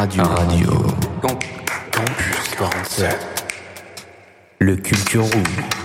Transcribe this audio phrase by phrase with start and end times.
[0.00, 0.22] Radio.
[0.24, 0.86] Radio.
[1.90, 3.18] Campus 47.
[4.58, 5.79] Le Culture Room.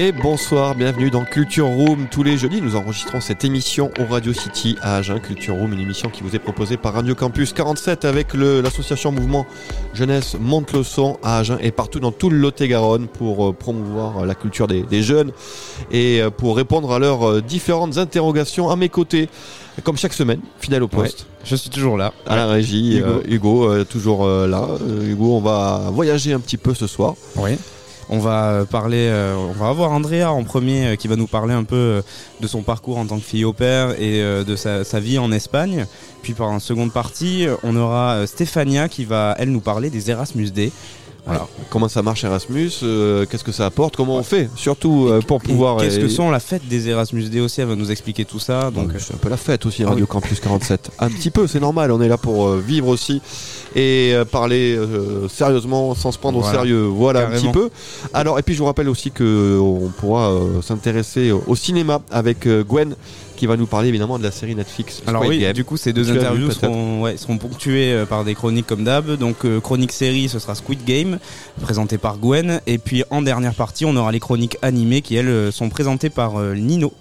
[0.00, 2.06] Et bonsoir, bienvenue dans Culture Room.
[2.08, 5.18] Tous les jeudis, nous enregistrons cette émission au Radio City à Agen.
[5.18, 9.44] Culture Room, une émission qui vous est proposée par Radio Campus 47 avec l'association Mouvement
[9.94, 14.24] Jeunesse Monte le Son à Agen et partout dans tout le Lot-et-Garonne pour euh, promouvoir
[14.24, 15.32] la culture des, des, jeunes
[15.90, 19.28] et euh, pour répondre à leurs euh, différentes interrogations à mes côtés.
[19.82, 21.22] Comme chaque semaine, fidèle au poste.
[21.22, 22.12] Ouais, je suis toujours là.
[22.24, 24.64] À la régie, Hugo, Hugo toujours là.
[25.08, 27.14] Hugo, on va voyager un petit peu ce soir.
[27.34, 27.58] Oui.
[28.10, 31.52] On va parler, euh, on va avoir Andrea en premier euh, qui va nous parler
[31.52, 32.02] un peu euh,
[32.40, 35.30] de son parcours en tant que fille au père et de sa, sa, vie en
[35.30, 35.86] Espagne.
[36.22, 40.50] Puis par une seconde partie, on aura Stéphania qui va, elle, nous parler des Erasmus
[40.50, 40.72] Day.
[41.28, 41.46] Voilà.
[41.70, 45.40] Comment ça marche Erasmus euh, Qu'est-ce que ça apporte Comment on fait Surtout euh, pour
[45.40, 45.76] pouvoir.
[45.76, 48.70] Qu'est-ce que sont la fête des Erasmus aussi Elle va nous expliquer tout ça.
[48.70, 50.90] Donc c'est un peu la fête aussi Radio Campus 47.
[50.98, 51.92] un petit peu, c'est normal.
[51.92, 53.20] On est là pour euh, vivre aussi
[53.76, 54.78] et parler
[55.28, 56.58] sérieusement, sans se prendre Voilà.
[56.58, 56.82] au sérieux.
[56.86, 57.36] Voilà Carrément.
[57.36, 57.70] un petit peu.
[58.14, 62.96] Alors et puis je vous rappelle aussi que on pourra s'intéresser au cinéma avec Gwen
[63.38, 65.02] qui va nous parler évidemment de la série Netflix.
[65.06, 65.52] Alors Squid oui, Game.
[65.52, 68.84] du coup ces deux Tu interviews seront, ouais, seront ponctuées euh, par des chroniques comme
[68.84, 69.12] d'hab.
[69.16, 71.18] Donc euh, chronique série, ce sera Squid Game,
[71.62, 72.60] présenté par Gwen.
[72.66, 76.10] Et puis en dernière partie, on aura les chroniques animées qui elles euh, sont présentées
[76.10, 76.92] par euh, Nino,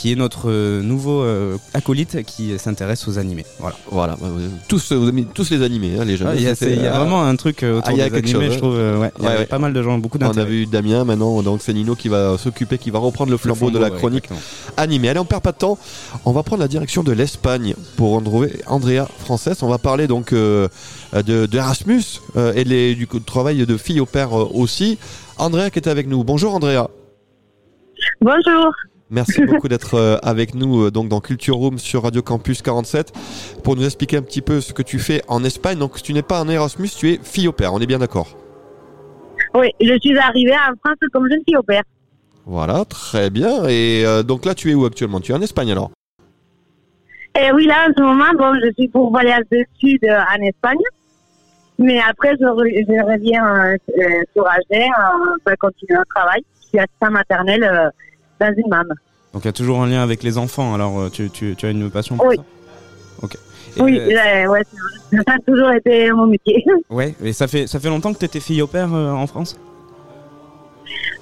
[0.00, 3.44] qui est notre euh, nouveau euh, acolyte qui s'intéresse aux animés.
[3.58, 3.76] Voilà.
[3.90, 6.28] Voilà, bah, vous- tous, vous avez mis tous les animés, hein, les jeunes.
[6.30, 8.08] Ah, Il y a, y ah, vraiment un truc euh, autour Ah, il y a
[8.08, 8.76] des animés, chose, je trouve.
[8.76, 10.46] euh, ouais, il y Ouais, pas mal de gens, beaucoup On a d'intérêt.
[10.48, 13.78] vu Damien maintenant, donc c'est Nino qui va s'occuper, qui va reprendre le flambeau de
[13.78, 14.74] la ouais, chronique exactement.
[14.78, 15.10] animée.
[15.10, 15.78] Allez, on perd pas de temps.
[16.24, 19.62] On va prendre la direction de l'Espagne pour retrouver Andrea Frances.
[19.62, 20.66] On va parler donc euh,
[21.12, 22.04] de, de Erasmus
[22.36, 24.98] euh, et les- du travail de filles au père euh, aussi.
[25.36, 26.24] Andrea qui est avec nous.
[26.24, 26.88] Bonjour Andrea.
[28.22, 28.72] Bonjour.
[29.10, 33.12] Merci beaucoup d'être euh, avec nous euh, donc dans Culture Room sur Radio Campus 47
[33.64, 35.78] pour nous expliquer un petit peu ce que tu fais en Espagne.
[35.78, 37.74] Donc tu n'es pas un Erasmus, tu es fille au père.
[37.74, 38.28] On est bien d'accord.
[39.54, 41.82] Oui, je suis arrivée en France comme jeune fille au père.
[42.46, 43.66] Voilà, très bien.
[43.68, 45.20] Et euh, donc là, tu es où actuellement?
[45.20, 45.90] Tu es en Espagne alors?
[47.38, 50.42] Et oui, là, en ce moment, bon, je suis pour voyage de sud euh, en
[50.42, 50.78] Espagne.
[51.78, 53.76] Mais après, je, re- je reviens euh,
[54.34, 54.88] sur Agen
[55.44, 56.42] pour continuer le travail.
[56.62, 57.90] Je suis assistant maternelle
[58.40, 58.88] dans une MAM.
[59.32, 60.74] Donc il y a toujours un lien avec les enfants.
[60.74, 62.36] Alors euh, tu, tu, tu as une passion pour Oui.
[62.36, 62.44] ça?
[63.22, 63.36] Ok.
[63.76, 64.62] Et, Oui, euh, ouais,
[65.12, 66.64] ça a toujours été mon métier.
[66.90, 67.14] ouais.
[67.22, 69.56] Et ça fait ça fait longtemps que tu étais fille au père euh, en France?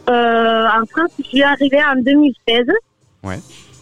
[0.08, 2.66] Euh, en France, je suis arrivée en 2016.
[3.24, 3.38] Ouais.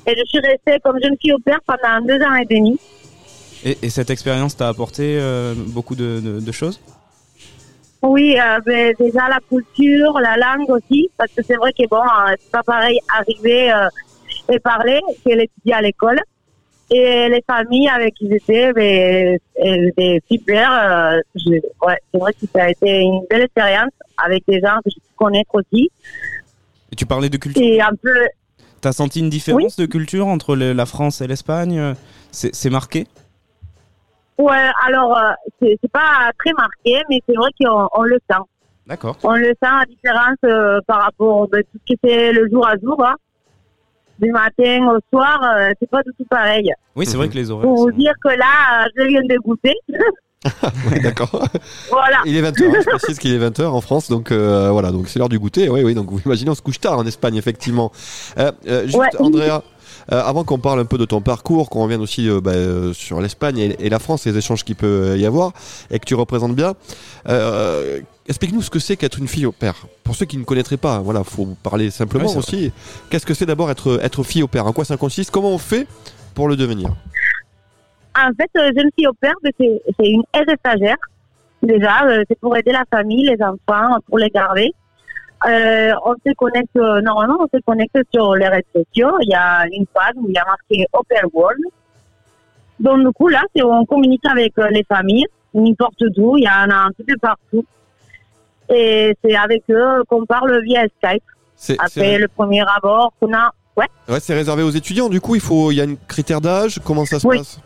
[0.08, 2.78] Et je suis restée comme jeune fille au père pendant deux ans et demi.
[3.64, 6.80] Et, et cette expérience t'a apporté euh, beaucoup de, de- de choses?
[8.08, 11.98] Oui, euh, ben, déjà la culture, la langue aussi, parce que c'est vrai que bon,
[12.02, 13.88] euh, c'est pas pareil arriver euh,
[14.52, 16.20] et parler que l'étudier à l'école.
[16.88, 20.70] Et les familles avec qui j'étais, ben, étaient super.
[20.72, 21.50] euh, je-
[21.84, 23.90] ouais, c'est vrai que ça a été une belle expérience
[24.24, 25.90] avec des gens que je connaître aussi.
[26.92, 27.62] Et tu parlais de culture.
[27.62, 28.28] Et un peu,
[28.80, 31.94] T'as senti une différence de culture entre le- la France et l'Espagne?
[32.30, 33.06] C'est marqué?
[34.38, 38.38] Ouais, alors euh, c'est pas très marqué, mais c'est vrai qu'on on le sent.
[38.86, 39.16] D'accord.
[39.24, 42.66] On le sent la différence euh, par rapport à tout ce qui fait le jour
[42.66, 42.96] à jour.
[43.04, 43.14] hein.
[44.18, 46.72] Du matin au soir, euh, c'est pas du tout pareil.
[46.94, 47.18] Oui, c'est Mhm.
[47.18, 47.64] vrai que les horaires.
[47.66, 49.74] Pour vous sont- dire que là, euh, je viens de goûter.
[51.02, 51.44] D'accord.
[51.90, 52.18] voilà.
[52.24, 55.18] Il est 20h, je précise qu'il est 20h en France, donc euh, voilà, donc c'est
[55.18, 55.68] l'heure du goûter.
[55.68, 57.90] Oui, oui, donc vous imaginez, on se couche tard en Espagne, effectivement.
[58.38, 59.08] Euh, euh, juste, Ouais.
[59.18, 59.60] Andrea,
[60.12, 62.92] euh, avant qu'on parle un peu de ton parcours, qu'on revienne aussi euh, bah, euh,
[62.92, 65.52] sur l'Espagne et, et la France, les échanges qu'il peut y avoir,
[65.90, 66.74] et que tu représentes bien,
[67.28, 69.86] euh, explique-nous ce que c'est qu'être une fille au père.
[70.04, 72.72] Pour ceux qui ne connaîtraient pas, voilà, faut parler simplement Ouais, aussi.
[73.10, 74.66] Qu'est-ce que c'est d'abord être, être fille au père?
[74.66, 75.30] En quoi ça consiste?
[75.30, 75.86] Comment on fait
[76.34, 76.88] pour le devenir?
[78.18, 80.96] En fait, euh, jeune fille au père, ben, c'est c'est une aide stagiaire.
[81.62, 84.72] Déjà, euh, c'est pour aider la famille, les enfants, pour les garder.
[85.46, 89.16] Euh, on se connecte, euh, normalement, on se connecte sur les réseaux sociaux.
[89.20, 91.60] Il y a une page où il y a marqué Open World.
[92.80, 96.36] Donc, du coup, là, c'est on communique avec euh, les familles, n'importe d'où.
[96.38, 97.64] Il y en a un petit peu partout.
[98.74, 101.22] Et c'est avec eux qu'on parle via Skype.
[101.54, 103.50] C'est Après c'est- le premier abord qu'on a.
[103.76, 103.86] Ouais.
[104.08, 106.80] ouais, c'est réservé aux étudiants, du coup, il faut, il y a un critère d'âge
[106.82, 107.36] Comment ça se Oui.
[107.38, 107.60] passe?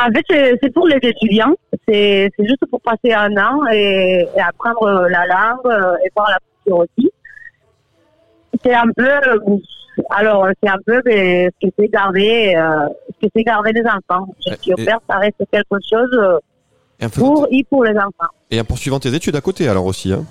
[0.00, 1.54] En fait, c'est pour les étudiants.
[1.86, 6.38] C'est juste pour passer un an et, et apprendre la langue euh, et voir la
[6.38, 7.10] culture aussi.
[8.62, 9.56] C'est un peu, euh,
[10.10, 14.28] Alors, c'est un peu ce que c'est garder, euh, ce que c'est garder les enfants.
[14.46, 16.40] Je suis au père, ça reste quelque chose
[17.14, 18.32] pour et pour les enfants.
[18.50, 20.12] et en poursuivant tes études à côté alors aussi.
[20.12, 20.24] Hein.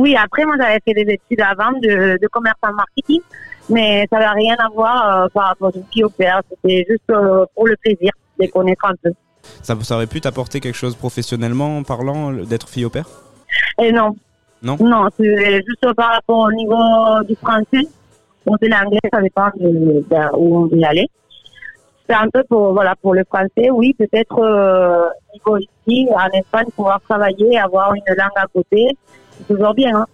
[0.00, 3.20] Oui, après, moi, j'avais fait des études avant de, de commerce en marketing,
[3.68, 6.40] mais ça n'avait rien à voir euh, par rapport au père.
[6.48, 8.10] C'était juste euh, pour le plaisir
[8.40, 9.10] les connaître un peu.
[9.62, 13.06] Ça, ça aurait pu t'apporter quelque chose professionnellement parlant le- d'être fille au père?
[13.80, 14.14] Et non.
[14.62, 14.76] Non?
[14.80, 16.76] Non, c'est juste par rapport au niveau
[17.26, 17.86] du français.
[18.46, 21.06] On sait l'anglais, ça dépend de, de où on veut y aller.
[22.08, 26.66] C'est un peu pour, voilà, pour le français, oui, peut-être euh, niveau ici, en Espagne,
[26.74, 28.88] pouvoir travailler, avoir une langue à côté,
[29.38, 29.96] c'est toujours bien.
[29.96, 30.06] Hein.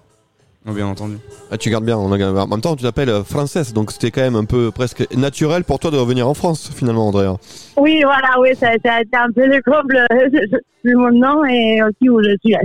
[0.68, 1.18] Oh, Bien entendu.
[1.50, 1.96] Ah, tu gardes bien.
[1.96, 4.72] on a- En même temps, tu t'appelles euh, française, donc c'était quand même un peu
[4.72, 7.36] presque naturel pour toi de revenir en France finalement, Andrea.
[7.76, 10.04] Oui, voilà, oui, ça, ça a été un peu le comble
[10.84, 12.56] de mon nom et aussi où je suis.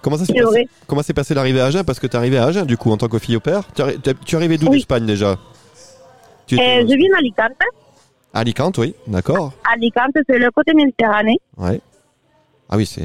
[0.00, 0.68] Comment ça s'est passé.
[0.86, 1.02] Comment
[1.34, 1.84] l'arrivée à Agen?
[1.84, 3.64] Parce que tu es arrivé à Agen du coup en tant que fille au père.
[3.74, 4.78] Tu arri- tu tu es arrivé d'où Oui.
[4.78, 5.36] d'Espagne déjà?
[6.46, 7.52] Tu étais Et je vis en Alicante.
[8.34, 9.52] Alicante, oui, d'accord.
[9.72, 11.36] Alicante, c'est le côté méditerranéen.
[11.56, 11.80] Ouais.
[12.70, 13.02] Ah oui, c'est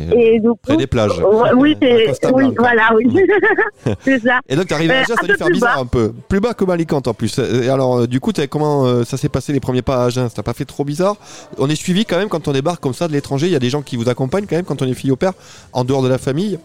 [0.64, 1.20] près des plages.
[1.20, 1.76] Ouais, oui,
[2.08, 3.14] Costa oui, voilà, oui.
[4.02, 4.40] c'est ça.
[4.48, 5.82] Et donc t'es arrivé à Euh, Agen, ça a dû peu faire bizarre bas.
[5.82, 6.14] un peu.
[6.30, 7.38] Plus bas que Alicante en plus.
[7.40, 10.06] Et alors euh, du coup, t'as- comment euh, ça s'est passé les premiers pas à
[10.06, 10.30] Agen?
[10.30, 11.18] Ça t'a pas fait trop bizarre?
[11.58, 13.48] On est suivi quand même quand on débarque comme ça de l'étranger.
[13.48, 15.18] Il y a des gens qui vous accompagnent quand même quand on est fille au
[15.18, 15.34] père
[15.74, 16.58] en dehors de la famille?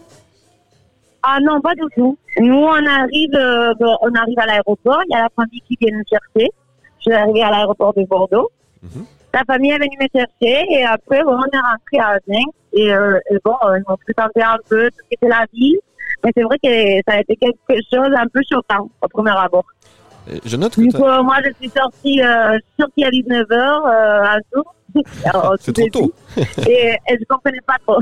[1.21, 2.17] Ah non, pas du tout.
[2.39, 5.01] Nous, on arrive, euh, on arrive à l'aéroport.
[5.09, 6.49] Il y a la famille qui vient nous chercher.
[6.99, 8.49] Je suis arrivée à l'aéroport de Bordeaux.
[8.83, 9.05] Mhm.
[9.35, 12.43] La famille est venue me chercher et après, bon, on est rentré à Agen.
[12.73, 15.77] Et, euh, et bon, euh, ils m'ont présenté un peu tout ce qu'était la ville.
[16.23, 16.69] Mais c'est vrai que
[17.07, 19.65] ça a été quelque chose un peu choquant au premier abord.
[20.31, 23.51] Et je note que Du coup, euh, moi, je suis sortie, euh, sortie à 19h
[23.51, 24.73] euh, un jour.
[25.59, 26.13] C'est trop tôt.
[26.69, 27.99] Et, et je comprenais pas trop.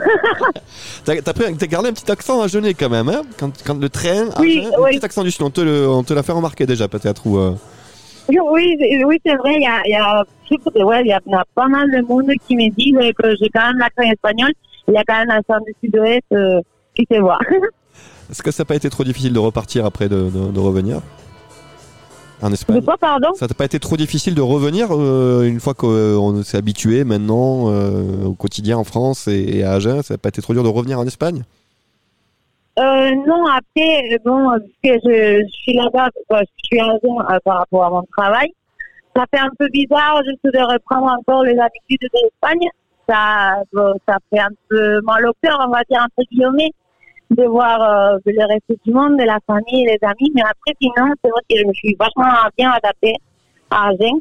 [1.05, 3.79] T'as t'as pris- t'as gardé un petit accent à Genève quand même, hein quand, quand
[3.81, 5.41] le train, Oui, Agen, un petit accent du sud.
[5.41, 7.39] On te, le- on te l'a fait remarquer déjà peut-être ou.
[7.39, 7.53] euh,
[8.29, 9.53] Oui, oui, c'est- vrai.
[9.55, 10.23] Il y a, il y a,
[10.83, 13.35] ouais, il y a, il y a pas mal de monde qui me dit que
[13.41, 14.51] j'ai quand même l'accent espagnol.
[14.87, 16.59] Il y a quand même l'accent du sud-ouest euh,
[16.95, 17.39] qui se voit.
[18.29, 21.01] Est-ce que ça n'a pas été trop difficile de repartir après de, de- de revenir?
[22.41, 23.29] En De Espagne quoi, pardon?
[23.35, 27.69] Ça t'a pas été trop difficile de revenir euh, une fois qu'on s'est habitué maintenant
[27.69, 30.63] euh, au quotidien en France et, et à Agen Ça n'a pas été trop dur
[30.63, 31.43] de revenir en Espagne?
[32.79, 37.59] Euh, Non, après, bon, parce que je, je suis là-bas, je suis à Agen, par
[37.59, 38.51] rapport à mon travail.
[39.15, 42.67] Ça fait un peu bizarre juste de reprendre encore les habitudes de l'Espagne.
[43.07, 46.71] Ça, bon, ça fait un peu mal au cœur, on va dire, entre guillemets,
[47.29, 50.31] de voir euh, le reste du monde, de la famille, les amis.
[50.33, 53.15] Mais après, sinon, c'est vrai que je me suis vachement bien adaptée
[53.69, 54.19] à Agen.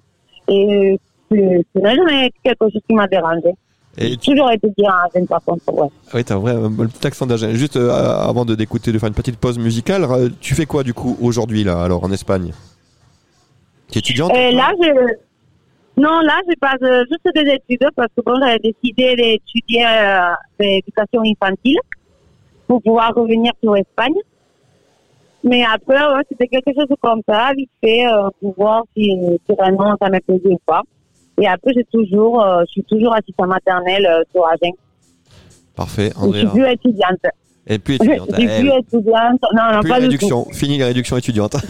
[0.48, 0.98] Et
[1.32, 3.54] euh, ce n'est jamais quelque chose qui m'a dérangé.
[3.98, 5.88] Et J'ai toujours été bien à Agen, par contre, ouais.
[6.14, 7.52] Oui, t'as vrai, un un petit accent d'Agen.
[7.52, 10.82] Juste euh, avant de d'écouter, de faire une petite pause musicale, euh, tu fais quoi
[10.82, 12.52] du coup aujourd'hui là, alors en Espagne?
[13.92, 14.90] Tu es étudiante Et là, je...
[15.98, 20.32] Non, là, je passe euh, juste des études parce que bon, j'avais décidé d'étudier euh,
[20.58, 21.78] l'éducation infantile
[22.66, 24.14] pour pouvoir revenir sur Espagne.
[25.44, 29.10] Mais après, ouais, c'était quelque chose comme ça, vite fait, euh, pour voir si,
[29.46, 30.82] si vraiment ça plaisait ou pas.
[31.40, 34.72] Et après, j'ai toujours, euh, je suis toujours assistante maternelle euh, sur Agen.
[35.74, 36.50] Parfait, Je suis Andrea.
[36.52, 37.26] plus étudiante.
[37.66, 38.28] Et puis Je étudiante.
[38.38, 39.40] eh, plus étudiante.
[39.54, 40.26] Non, non, plus pas la du tout.
[40.26, 40.46] réduction.
[40.52, 41.56] Fini la réduction étudiante.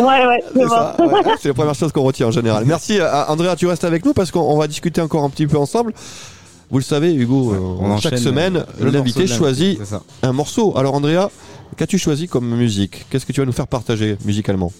[0.00, 1.06] Ouais, ouais, c'est bon.
[1.12, 2.64] ouais, c'est la première chose qu'on retient en général.
[2.66, 5.46] Merci euh, Andrea, tu restes avec nous parce qu'on on va discuter encore un petit
[5.46, 5.92] peu ensemble.
[6.70, 9.78] Vous le savez, Hugo, euh, chaque semaine, l'invité choisit
[10.22, 10.76] un morceau.
[10.78, 11.28] Alors Andrea,
[11.76, 13.04] qu'as-tu choisi comme musique?
[13.10, 14.72] Qu'est-ce que tu vas nous faire partager musicalement?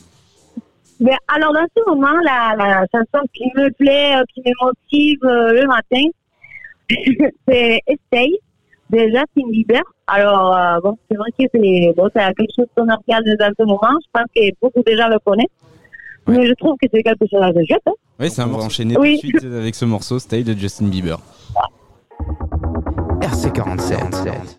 [1.00, 5.19] Mais alors, dans ce moment, la, la chanson qui me plaît, euh, qui me motive
[5.25, 6.05] euh, le matin,
[7.49, 8.31] c'est Stay
[8.91, 9.83] de Justin Bieber.
[10.14, 13.64] Alors, euh, bon, c'est vrai que c'est bon, c'est quelque chose qu'on regarde dans ce
[13.64, 13.99] moment.
[14.04, 15.47] Je pense que beaucoup de gens le connaissent.
[16.26, 16.37] Ouais.
[16.38, 17.81] Mais je trouve que c'est quelque chose de chouette.
[17.87, 17.92] hein.
[18.21, 19.19] Oui, c'est un On va enchaîner Oui.
[19.21, 21.19] tout de suite avec ce morceau Stay de Justin Bieber.
[23.21, 24.59] RC47.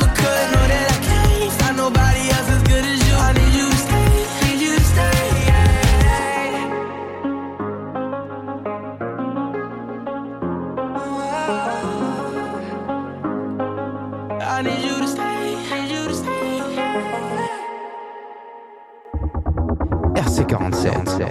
[20.69, 21.25] RC47.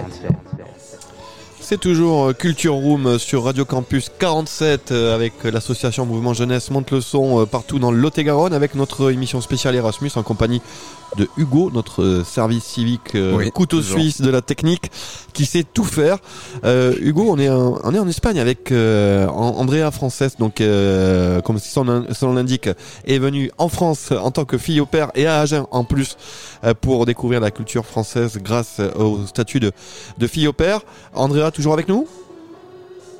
[1.63, 6.91] C'est toujours euh, Culture Room sur Radio Campus 47 euh, avec l'association Mouvement Jeunesse Monte
[6.91, 10.61] le son euh, partout dans le Lot-et-Garonne avec notre émission spéciale Erasmus en compagnie
[11.17, 13.99] de Hugo, notre euh, service civique euh, Oui, couteau toujours.
[13.99, 14.91] suisse de la technique
[15.33, 16.17] qui sait tout faire.
[16.65, 20.59] Euh, Hugo, on est, en- on est en Espagne avec euh, An- Andrea Frances, donc
[20.61, 22.69] euh, comme son, son nom l'indique,
[23.05, 26.15] est venue en France en tant que fille au père et à Agen en plus
[26.15, 26.50] euh,
[26.81, 29.71] pour découvrir la culture française grâce au statut de,
[30.17, 30.81] de fille au père.
[31.13, 32.07] Andrea, toujours avec nous?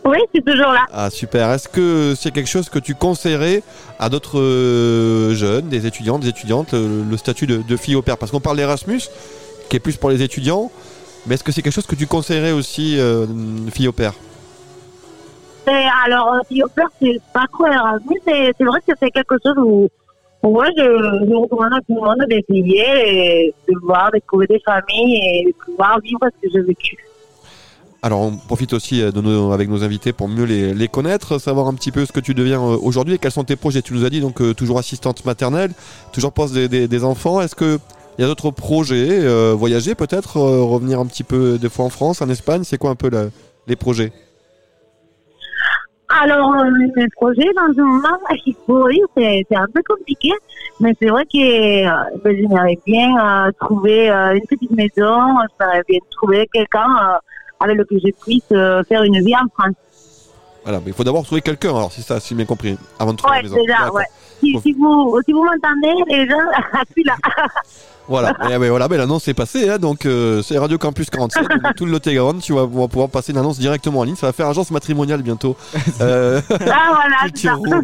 [0.04, 0.86] Oui, c'est toujours là.
[0.92, 1.52] Ah super.
[1.52, 3.62] Est-ce que c'est quelque chose que tu conseillerais
[4.00, 8.02] à d'autres euh, jeunes, des étudiants, des étudiantes, le, le statut de, de fille au
[8.02, 8.18] père?
[8.18, 9.02] Parce qu'on parle d'Erasmus,
[9.70, 10.72] qui est plus pour les étudiants,
[11.28, 13.28] mais est-ce que c'est quelque chose que tu conseillerais aussi euh,
[13.72, 14.14] fille au père?
[15.68, 19.12] Et alors, euh, si au peur, c'est pas trop Erasmus, c'est c'est vrai que c'est
[19.12, 19.88] quelque chose où
[20.44, 25.20] moi, je, je recommande à tout le monde d'essayer et de voir, découvrir des familles
[25.24, 26.98] et de pouvoir vivre ce que j'ai vécu.
[28.04, 31.76] Alors on profite aussi euh, de avec nos invités pour mieux les, connaître, savoir un
[31.76, 33.84] petit peu ce que tu deviens euh, aujourd'hui et quels sont tes projets.
[33.84, 35.72] Tu nous as dit donc euh, toujours assistante maternelle,
[36.12, 37.42] toujours poste des, enfants.
[37.42, 37.80] Est-ce que
[38.18, 42.22] il y a d'autres projets, voyager peut-être, revenir un petit peu des fois en France,
[42.22, 43.10] en Espagne, c'est quoi un peu
[43.68, 44.12] les projets?
[46.20, 48.18] Alors, euh, mes projets, dans ce moment,
[48.90, 50.32] dire, c'est c'est un peu compliqué,
[50.80, 51.38] mais c'est vrai que
[51.88, 55.20] euh, ben, j'aimerais bien euh, trouver euh, une petite maison,
[55.60, 57.18] j'aimerais bien trouver quelqu'un
[57.60, 59.76] avec lequel je puisse faire une vie en France.
[60.64, 63.18] Voilà, mais il faut d'abord trouver quelqu'un, alors c'est ça, si bien compris, avant de
[63.18, 63.62] trouver Ouais, la maison.
[63.62, 64.04] déjà, ouais.
[64.40, 66.38] Si, si vous, si vous m'entendez, les gens,
[66.88, 67.16] je suis là.
[68.08, 71.48] Voilà, et, ben, voilà, ben, l'annonce est passée, hein, donc euh, c'est Radio Campus 47,
[71.48, 74.34] donc, tout le Lot-et-Garonne, tu vas, pouvoir passer une annonce directement en ligne, ça va
[74.34, 75.56] faire agence matrimoniale bientôt.
[76.00, 77.82] Euh, Ah, voilà,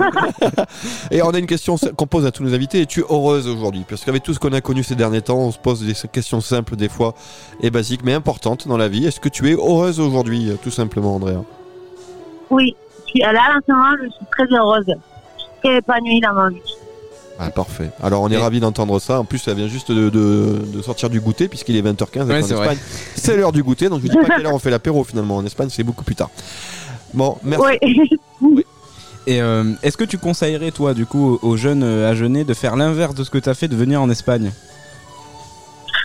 [1.11, 3.85] et on a une question qu'on pose à tous nos invités, es-tu heureuse aujourd'hui?
[3.87, 6.41] Parce qu'avec tout ce qu'on a connu ces derniers temps, on se pose des questions
[6.41, 7.13] simples des fois
[7.61, 9.05] et basiques, mais importantes dans la vie.
[9.05, 11.43] Est-ce que tu es heureuse aujourd'hui, euh, tout simplement, Andrea?
[12.49, 14.85] Oui, je suis là, en ce moment, je suis très heureuse.
[14.87, 16.61] Je suis très épanouie dans ma vie.
[17.39, 17.91] Ah, parfait.
[18.01, 19.19] Alors on est Et- ravis d'entendre ça.
[19.19, 22.39] En plus, elle vient juste de, de- de sortir du goûter puisqu'il est 20h15 Ouais,
[22.39, 22.65] et qu'en c'est vrai.
[22.73, 22.79] Espagne,
[23.15, 23.89] c'est l'heure du goûter.
[23.89, 25.37] Donc je dis pas quelle heure on fait l'apéro finalement.
[25.37, 26.29] En Espagne, c'est beaucoup plus tard.
[27.13, 27.79] Bon, merci.
[28.41, 28.65] Oui.
[29.27, 32.75] Et euh, est-ce que tu conseillerais, toi, du coup, aux jeunes euh, Agenais de faire
[32.77, 34.51] l'inverse de ce que tu as fait, de venir en Espagne?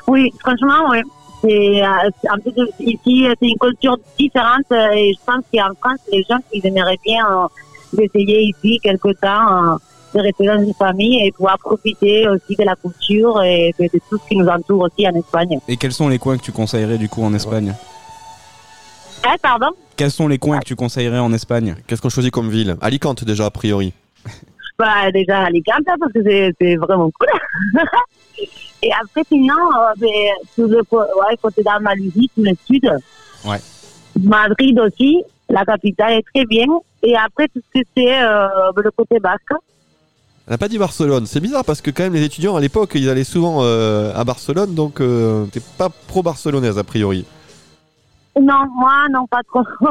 [0.08, 0.98] Oui, franchement, oui.
[1.42, 5.74] C'est, euh, c'est un peu de- ici, c'est une culture différente et je pense qu'en
[5.80, 7.46] France, les gens, ils aimeraient bien euh,
[7.92, 9.76] d'essayer ici quelque temps, euh,
[10.14, 14.00] de rester dans une famille et pouvoir profiter aussi de la culture et de, de
[14.08, 15.58] tout ce qui nous entoure aussi en Espagne.
[15.68, 17.74] Et quels sont les coins que tu conseillerais, du coup, en Espagne?
[19.24, 19.70] Eh, pardon?
[19.96, 21.76] Quels sont les coins que tu conseillerais en Espagne?
[21.86, 22.76] Qu'est-ce qu'on choisit comme ville?
[22.80, 23.92] Alicante déjà a priori.
[24.78, 27.28] bah, Déjà Alicante, parce que c'est, vraiment cool.
[28.82, 30.08] et après, sinon, euh, ben,
[30.56, 32.90] tout le ouais, côté d'Andalousie, tout le sud.
[33.44, 33.58] Ouais.
[34.20, 36.66] Madrid aussi, la capitale est très bien.
[37.02, 39.52] Et après, tout ce que c'est euh, le côté basque.
[40.46, 41.26] Elle n'a pas dit Barcelone.
[41.26, 44.24] C'est bizarre parce que quand même les étudiants à l'époque, ils allaient souvent euh, à
[44.24, 47.24] Barcelone, donc euh, t'es pas pro-barcelonaise a priori.
[48.40, 49.62] Non, moi, non, pas trop.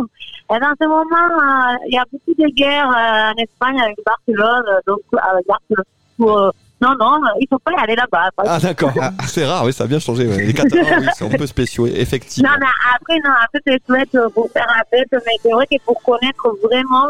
[0.54, 3.98] Et dans ce moment, euh, il y a beaucoup de guerres euh, en Espagne avec
[4.06, 6.52] Barcelone, donc avec Barcelone.
[6.82, 8.30] Non, non, il faut pas y aller là-bas.
[8.38, 8.92] Ah d'accord,
[9.28, 10.28] c'est rare, oui, ça a bien changé.
[10.28, 10.46] ouais.
[10.46, 12.50] Les Catalans, oui, c'est un peu spéciaux, effectivement.
[12.50, 12.66] Non, mais
[12.96, 16.58] après, non, après, chouette euh, pour faire la fête, mais c'est vrai que pour connaître
[16.64, 17.06] vraiment,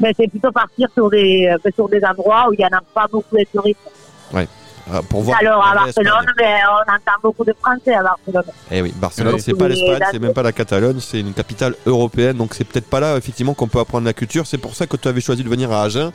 [0.00, 2.76] euh, ben, c'est plutôt partir sur des, euh, sur des endroits où il n'y en
[2.76, 3.78] a pas beaucoup de touristes.
[4.90, 6.34] Ah, pour voir Alors, à Barcelone, Espagne.
[6.38, 8.44] ben, on entend beaucoup de Français à Barcelone.
[8.70, 9.40] Eh oui, Barcelone, Oui.
[9.42, 12.88] c'est pas l'Espagne, c'est même pas la Catalogne, c'est une capitale européenne, donc c'est peut-être
[12.88, 14.46] pas là effectivement qu'on peut apprendre la culture.
[14.46, 16.10] C'est pour ça que tu avais choisi de venir à Agen,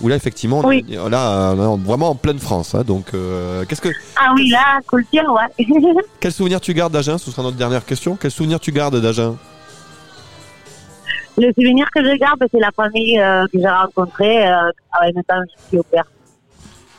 [0.00, 0.84] où là effectivement, on Oui.
[0.88, 2.74] là, on est vraiment en pleine France.
[2.74, 2.82] hein.
[2.82, 5.64] donc, euh, qu'est-ce que, Ah oui, là, culture, ouais.
[6.18, 7.18] quel souvenir tu gardes d'Agen?
[7.18, 8.18] Ce sera notre dernière question.
[8.20, 9.36] Quel souvenir tu gardes d'Agen?
[11.38, 15.14] Le souvenir que je garde, c'est la famille euh, que j'ai rencontrée euh, avec
[15.46, 16.04] je suis au père.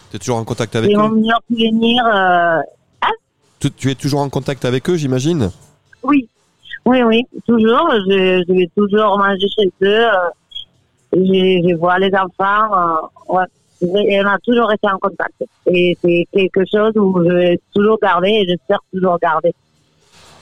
[0.10, 2.05] Tu es toujours en contact avec C'est mon eux meilleur souvenir.
[2.05, 2.60] euh,
[3.60, 5.51] tu, tu es toujours en contact avec eux, j'imagine?
[6.03, 6.27] Oui,
[6.86, 7.91] oui, oui, toujours.
[8.10, 10.05] Je, je vais toujours manger chez eux.
[10.08, 10.29] euh,
[11.13, 11.19] je,
[11.69, 12.74] je vois les enfants.
[13.29, 13.46] euh, ouais.
[13.81, 15.36] Et on a toujours été en contact.
[15.67, 19.53] Et c'est quelque chose où je vais toujours garder et j'espère toujours garder.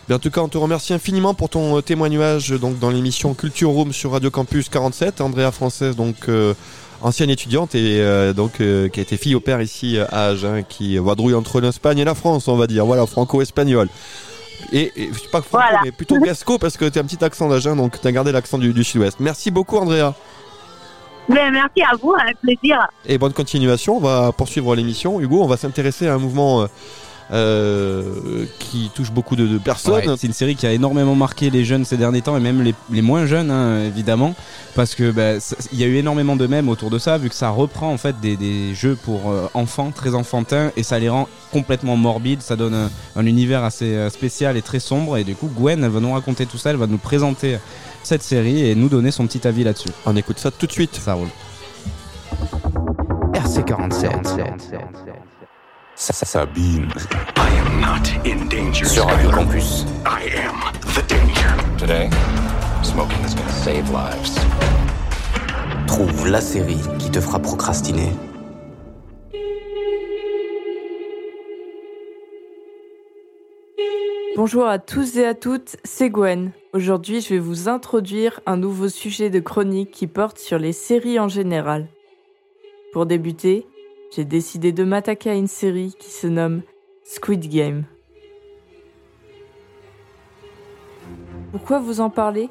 [0.10, 3.34] Mais en tout cas, on te remercie infiniment pour ton euh, témoignage donc dans l'émission
[3.34, 5.20] Culture Room sur Radio Campus 47.
[5.22, 6.54] Andrea Française, donc euh,
[7.02, 10.64] ancienne étudiante et euh, donc euh, qui a été fille au père ici à Agen,
[10.68, 12.86] qui vadrouille entre l'Espagne et la France, on va dire.
[12.86, 13.90] Voilà, franco-espagnol.
[14.72, 15.82] Et, et pas franco, Voilà.
[15.84, 18.32] mais plutôt gasco parce que tu as un petit accent d'Agen, donc tu as gardé
[18.32, 19.20] l'accent du, du sud-ouest.
[19.20, 20.14] Merci beaucoup, Andrea.
[21.30, 22.88] Mais merci à vous, avec plaisir.
[23.06, 23.98] Et bonne continuation.
[23.98, 25.20] On va poursuivre l'émission.
[25.20, 26.68] Hugo, on va s'intéresser à un mouvement euh,
[27.32, 29.94] euh, qui touche beaucoup de, de personnes.
[29.94, 32.62] Ouais, c'est une série qui a énormément marqué les jeunes ces derniers temps et même
[32.62, 34.34] les, les moins jeunes hein, évidemment
[34.76, 35.34] parce que bah,
[35.74, 37.98] il y a eu énormément de mèmes autour de ça vu que ça reprend en
[37.98, 42.42] fait des, des jeux pour euh, enfants très enfantins et ça les rend complètement morbides
[42.42, 45.84] ça donne un, un univers assez euh, spécial et très sombre et du coup Gwen
[45.84, 47.58] elle va nous raconter tout ça elle va nous présenter
[48.04, 50.96] cette série et nous donner son petit avis là-dessus On écoute ça tout de suite.
[50.96, 51.28] ça roule
[53.34, 55.27] RC47.
[56.00, 56.88] Ça, ça, Sabine.
[57.38, 58.86] I am not in danger.
[58.86, 59.84] Sur Radio Campus.
[60.06, 60.62] I am
[60.94, 61.58] the danger.
[61.80, 62.08] Today,
[62.84, 64.38] smoking is gonna save lives.
[65.88, 68.12] Trouve la série qui te fera procrastiner.
[74.36, 76.52] Bonjour à tous et à toutes, c'est Gwen.
[76.74, 81.20] Aujourd'hui, je vais vous introduire un nouveau sujet de chronique qui porte sur les séries
[81.20, 81.88] en général.
[82.94, 83.66] Pour débuter,
[84.16, 86.62] j'ai décidé de m'attaquer à une série qui se nomme
[87.04, 87.84] Squid Game.
[91.52, 92.50] Pourquoi vous en parler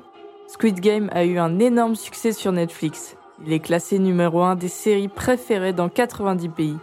[0.48, 3.16] Squid Game a eu un énorme succès sur Netflix.
[3.44, 6.78] Il est classé numéro 1 des séries préférées dans 90 pays.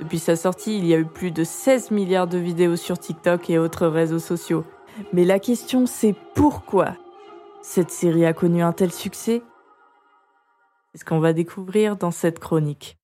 [0.00, 3.48] Depuis sa sortie, il y a eu plus de 16 milliards de vidéos sur TikTok
[3.48, 4.64] et autres réseaux sociaux.
[5.12, 6.96] Mais la question c'est pourquoi
[7.62, 9.42] cette série a connu un tel succès?
[10.92, 12.98] C'est ce qu'on va découvrir dans cette chronique.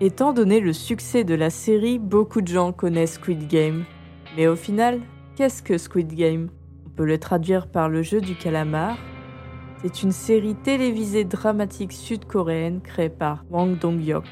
[0.00, 3.84] Étant donné le succès de la série, beaucoup de gens connaissent Squid Game.
[4.36, 5.00] Mais au final,
[5.36, 6.48] qu'est-ce que Squid Game?
[6.86, 8.96] On peut le traduire par le jeu du calamar?
[9.82, 14.24] C'est une série télévisée dramatique sud-coréenne créée par Wang Dong-hyuk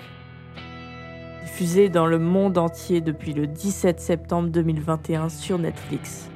[1.52, 6.30] diffusée dans le monde entier depuis le 17 septembre 2021 sur Netflix.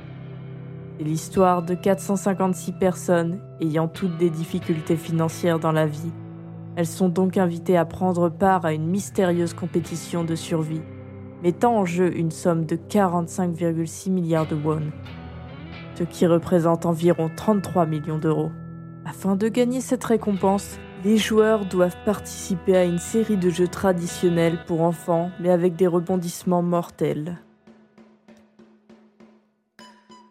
[0.98, 6.12] C'est l'histoire de 456 personnes ayant toutes des difficultés financières dans la vie.
[6.76, 10.82] Elles sont donc invitées à prendre part à une mystérieuse compétition de survie,
[11.42, 14.82] mettant en jeu une somme de 45,6 milliards de won,
[15.94, 18.50] ce qui représente environ 33 millions d'euros.
[19.06, 24.58] Afin de gagner cette récompense, les joueurs doivent participer à une série de jeux traditionnels
[24.66, 27.38] pour enfants, mais avec des rebondissements mortels.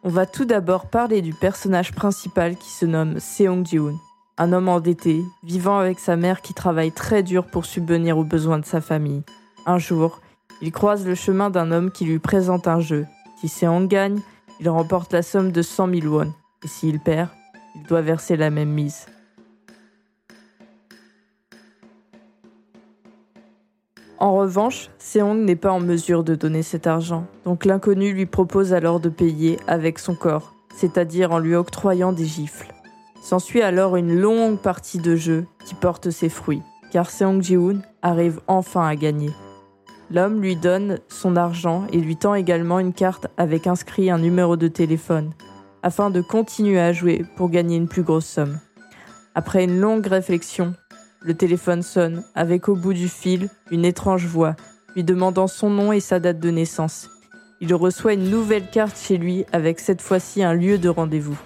[0.04, 3.98] On va tout d'abord parler du personnage principal qui se nomme Seong Ji-hoon,
[4.38, 8.60] un homme endetté, vivant avec sa mère qui travaille très dur pour subvenir aux besoins
[8.60, 9.24] de sa famille.
[9.65, 10.21] Un jour,
[10.62, 13.06] il croise le chemin d'un homme qui lui présente un jeu.
[13.39, 14.19] Si Seong gagne,
[14.60, 17.30] il remporte la somme de 100 000 won, et s'il perd,
[17.76, 19.06] il doit verser la même mise.
[24.17, 28.74] En revanche, Seong n'est pas en mesure de donner cet argent, donc l'inconnu lui propose
[28.74, 32.75] alors de payer avec son corps, c'est-à-dire en lui octroyant des gifles.
[33.26, 36.62] S'ensuit alors une longue partie de jeu qui porte ses fruits,
[36.92, 39.32] car Seong Ji-hoon arrive enfin à gagner.
[40.12, 44.58] L'homme lui donne son argent et lui tend également une carte avec inscrit un numéro
[44.58, 45.32] de téléphone,
[45.82, 48.60] afin de continuer à jouer pour gagner une plus grosse somme.
[49.34, 50.76] Après une longue réflexion,
[51.20, 54.56] le téléphone sonne, avec au bout du fil une étrange voix,
[54.96, 57.10] lui demandant son nom et sa date de naissance.
[57.60, 61.40] Il reçoit une nouvelle carte chez lui avec cette fois-ci un lieu de rendez-vous.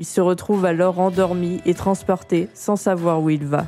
[0.00, 3.66] Il se retrouve alors endormi et transporté sans savoir où il va.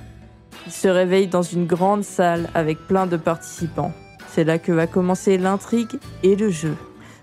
[0.67, 3.93] Il se réveille dans une grande salle avec plein de participants.
[4.29, 6.75] C'est là que va commencer l'intrigue et le jeu.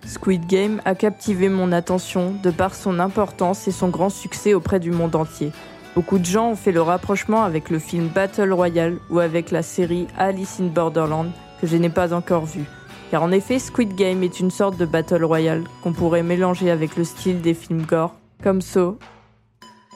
[0.06, 4.80] Squid Game a captivé mon attention de par son importance et son grand succès auprès
[4.80, 5.52] du monde entier.
[5.96, 9.62] Beaucoup de gens ont fait le rapprochement avec le film Battle Royale ou avec la
[9.62, 12.66] série Alice in Borderland que je n'ai pas encore vue.
[13.12, 16.98] Car en effet, Squid Game est une sorte de Battle Royale qu'on pourrait mélanger avec
[16.98, 18.99] le style des films gore, comme So,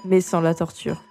[0.05, 1.03] mais sans la torture.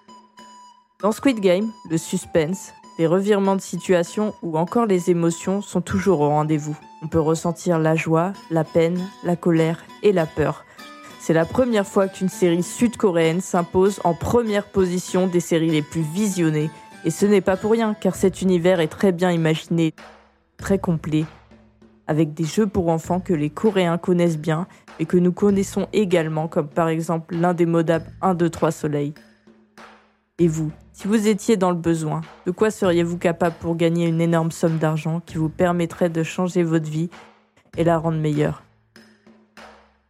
[1.02, 6.20] Dans Squid Game, le suspense, les revirements de situation ou encore les émotions sont toujours
[6.20, 6.76] au rendez-vous.
[7.02, 10.64] On peut ressentir la joie, la peine, la colère et la peur.
[11.20, 16.00] C'est la première fois qu'une série sud-coréenne s'impose en première position des séries les plus
[16.00, 16.70] visionnées.
[17.04, 19.92] Et ce n'est pas pour rien, car cet univers est très bien imaginé,
[20.56, 21.26] très complet,
[22.06, 24.66] avec des jeux pour enfants que les Coréens connaissent bien
[24.98, 29.14] et que nous connaissons également, comme par exemple l'indémodable 1, 2, 3 Soleil.
[30.38, 34.20] Et vous, si vous étiez dans le besoin, de quoi seriez-vous capable pour gagner une
[34.20, 37.10] énorme somme d'argent qui vous permettrait de changer votre vie
[37.76, 38.62] et la rendre meilleure?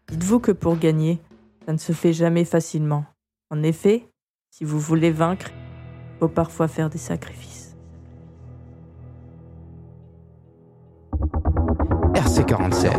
[0.09, 1.21] Dites-vous que pour gagner,
[1.65, 3.05] ça ne se fait jamais facilement.
[3.51, 4.09] En effet,
[4.51, 7.56] si vous voulez vaincre, il faut parfois faire des sacrifices.
[12.41, 12.91] RC47.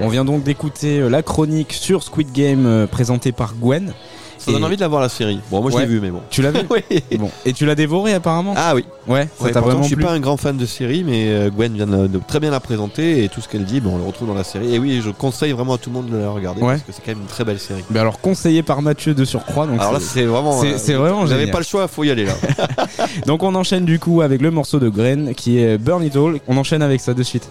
[0.00, 3.92] On vient donc d'écouter euh, la chronique sur Squid Game euh, présentée par Gwen.
[4.38, 5.38] Ça donne envie de la voir la série.
[5.52, 5.82] Bon, moi je Ouais.
[5.82, 6.20] l'ai vu, mais bon.
[6.28, 6.82] Tu l'as vu Oui.
[7.16, 7.30] Bon.
[7.44, 8.84] Et tu l'as dévoré apparemment Ah oui.
[9.06, 11.04] Ouais, ça Ouais, t'a pourtant, vraiment je suis plu pas un grand fan de série,
[11.04, 13.80] mais euh, Gwen vient de, de très bien la présenter et tout ce qu'elle dit,
[13.80, 14.74] bon, on le retrouve dans la série.
[14.74, 16.72] Et oui, je conseille vraiment à tout le monde de la regarder Ouais.
[16.72, 17.84] parce que c'est quand même une très belle série.
[17.90, 19.68] Mais alors conseillé par Mathieu de surcroît.
[19.68, 20.60] Donc Alors là, c'est- vraiment.
[20.76, 21.50] c'est- vraiment génial.
[21.52, 22.34] pas le choix, faut y aller là.
[23.26, 26.40] Donc on enchaîne du coup avec le morceau de Gren qui est Burn It All.
[26.48, 27.48] On enchaîne avec ça de suite.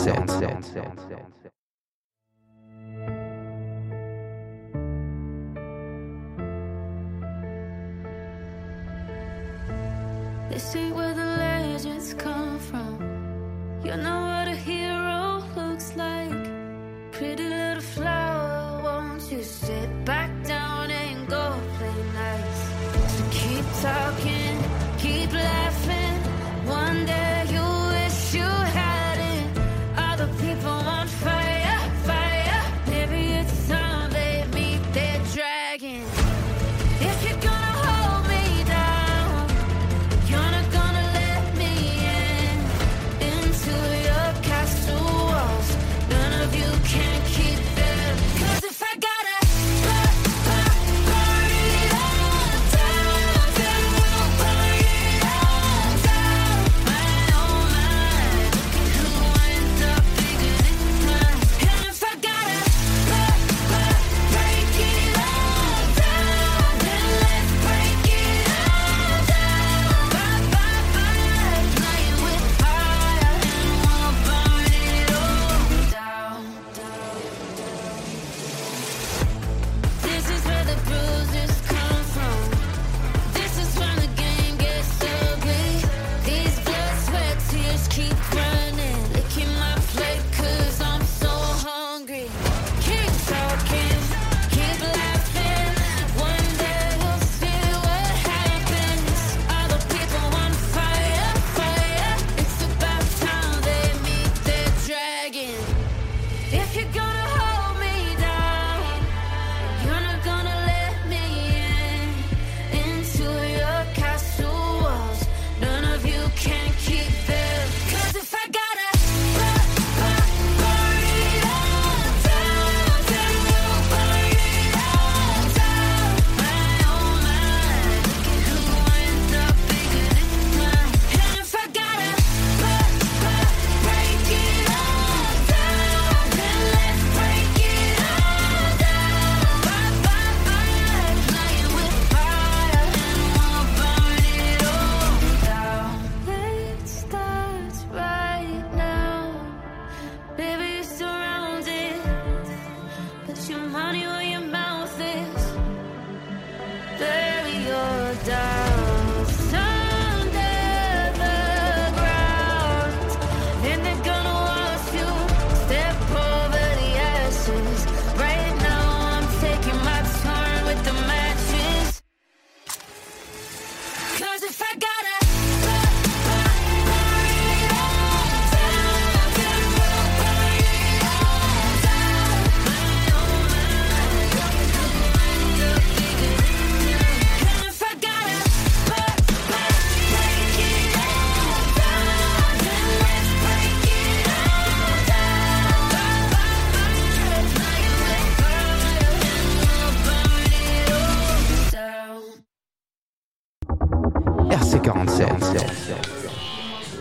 [0.00, 1.20] RC47.
[10.50, 10.96] This ain't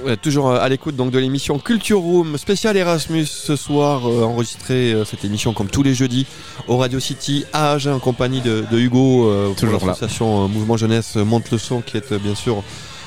[0.06, 4.24] Ouais, toujours euh, à l'écoute donc de l'émission Culture Room spécial Erasmus ce soir euh,
[4.24, 6.26] enregistré euh, cette émission comme tous les jeudis
[6.70, 10.78] au Radio City à Agen en compagnie de, de Hugo euh, Toujours l'association euh, Mouvement
[10.78, 12.64] Jeunesse Monte le son qui est euh, bien sûr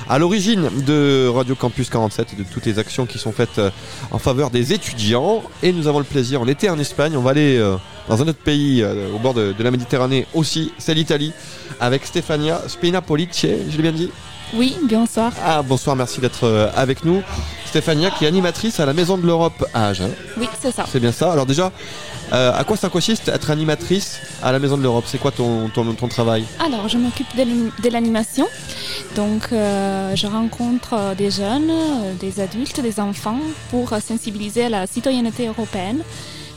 [0.09, 3.71] à l'origine de Radio Campus 47 et de toutes les actions qui sont faites euh,
[4.11, 5.43] en faveur des étudiants.
[5.63, 7.77] Et nous avons le plaisir on était en Espagne on va aller euh,
[8.09, 11.33] dans un autre pays euh, au bord de, de la Méditerranée aussi c'est l'Italie
[11.81, 14.11] avec Stefania Spinapolice je l'ai bien dit?
[14.55, 15.33] Oui, bonsoir.
[15.43, 17.23] ah, bonsoir, merci d'être euh, avec nous.
[17.67, 20.11] Stéphania, qui est animatrice à la Maison de l'Europe à Agen.
[20.37, 20.85] Oui, c'est ça.
[20.91, 21.33] C'est bien ça.
[21.33, 21.73] Alors déjà,
[22.35, 25.05] euh, à quoi ça consiste être animatrice à la Maison de l'Europe?
[25.07, 26.45] C'est quoi ton, ton, ton travail?
[26.63, 28.47] Alors, je m'occupe de l'ani- de l'animation.
[29.17, 31.73] Donc, euh, je rencontre des jeunes,
[32.21, 33.39] des adultes, des enfants
[33.71, 36.03] pour sensibiliser à la citoyenneté européenne.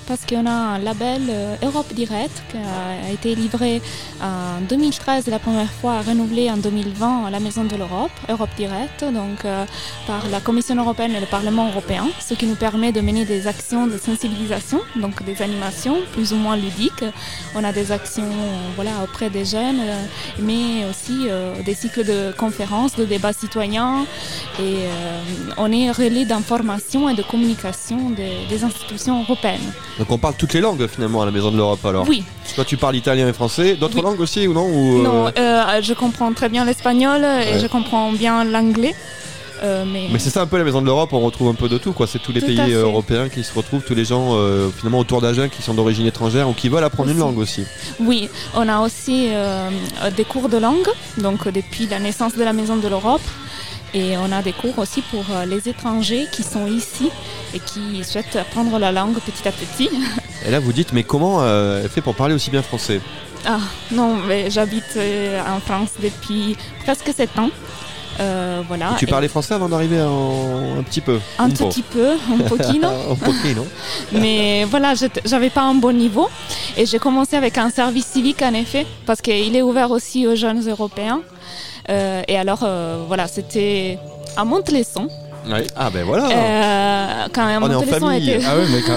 [0.08, 3.82] Parce qu'on a un label euh, Europe Direct qui a été livré
[4.22, 9.04] en 2013 la première fois, renouvelé en 2020 à la Maison de l'Europe, Europe Direct,
[9.04, 9.65] donc euh,
[10.06, 13.48] par la Commission européenne et le Parlement européen, ce qui nous permet de mener des
[13.48, 17.06] actions de sensibilisation, donc des animations plus ou moins ludiques.
[17.56, 18.30] On a des actions
[18.76, 20.04] voilà, auprès des jeunes, euh,
[20.39, 21.28] mais aussi
[21.65, 24.06] des cycles de conférences, de débats citoyens.
[24.60, 24.86] Et
[25.58, 29.72] on est relais d'information et de communication des institutions européennes.
[29.98, 32.06] Donc on parle toutes les langues finalement à la Maison de l'Europe alors.
[32.08, 32.24] Oui,
[32.56, 34.02] Toi tu parles italien et français, d'autres Oui.
[34.02, 37.68] langues aussi ou non ou, euh, non, euh, je comprends très bien l'espagnol et je
[37.68, 38.94] comprends bien l'anglais.
[39.64, 41.70] Euh, mais Mais c'est ça un peu la Maison de l'Europe, on retrouve un peu
[41.70, 42.08] de tout quoi.
[42.08, 45.22] C'est tous les Tout pays européens qui se retrouvent, tous les gens euh, finalement autour
[45.22, 47.64] d'Agen qui sont d'origine étrangère ou qui veulent apprendre une langue aussi.
[48.02, 49.70] Oui, on a aussi euh,
[50.18, 53.22] des cours de langue, donc depuis la naissance de la Maison de l'Europe.
[53.96, 57.10] Et on a des cours aussi pour euh, les étrangers qui sont ici
[57.54, 59.90] et qui souhaitent apprendre la langue petit à petit.
[60.46, 63.00] Et là vous dites mais comment euh, elle fait pour parler aussi bien français?
[63.46, 63.60] Ah
[63.92, 67.50] non, mais j'habite euh, en France depuis presque sept ans.
[68.20, 68.96] Euh, voilà.
[68.98, 70.80] Tu Et parlais français avant d'arriver en...
[70.80, 71.20] un petit peu?
[71.38, 72.88] Un Un tout petit peu, un poquino.
[73.12, 73.68] Un poquino.
[74.14, 74.94] Mais voilà,
[75.26, 76.30] j'avais pas un bon niveau.
[76.78, 80.36] Et j'ai commencé avec un service civique, en effet, parce qu'il est ouvert aussi aux
[80.36, 81.22] jeunes européens.
[81.89, 83.98] Euh, et alors, euh, voilà, c'était
[84.36, 85.08] à Montelesson.
[85.48, 85.67] Ouais.
[85.76, 86.26] Ah ben voilà.
[86.32, 88.30] Euh, quand On est en famille.
[88.32, 88.95] était- Ah ouais, mais quand-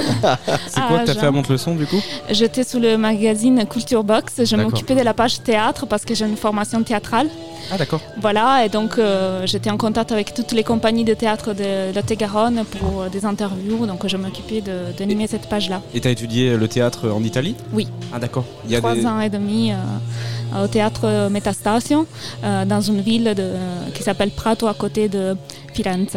[0.66, 1.20] c'est quoi Ah, que t'as genre.
[1.20, 2.00] fait à Monte-le-Son du coup?
[2.30, 4.42] J'étais sous le magazine Culture Box.
[4.44, 7.28] Je m'occupais de la page théâtre parce que j'ai une formation théâtrale.
[7.70, 8.00] Ah d'accord.
[8.20, 12.64] Voilà, et donc euh, j'étais en contact avec toutes les compagnies de théâtre de Lot-et-Garonne
[12.64, 13.86] pour euh, des interviews.
[13.86, 15.82] Donc je m'occupais de- d'animer cette page-là.
[15.94, 17.54] Et t'as étudié le théâtre en Italie?
[17.72, 17.88] Oui.
[18.12, 18.44] Ah d'accord.
[18.64, 19.06] Il y a trois des...
[19.06, 22.06] ans et demi euh, au théâtre Metastasio,
[22.42, 23.48] dans une ville de,
[23.92, 25.36] qui s'appelle Prato à côté de
[25.74, 26.16] Firenze,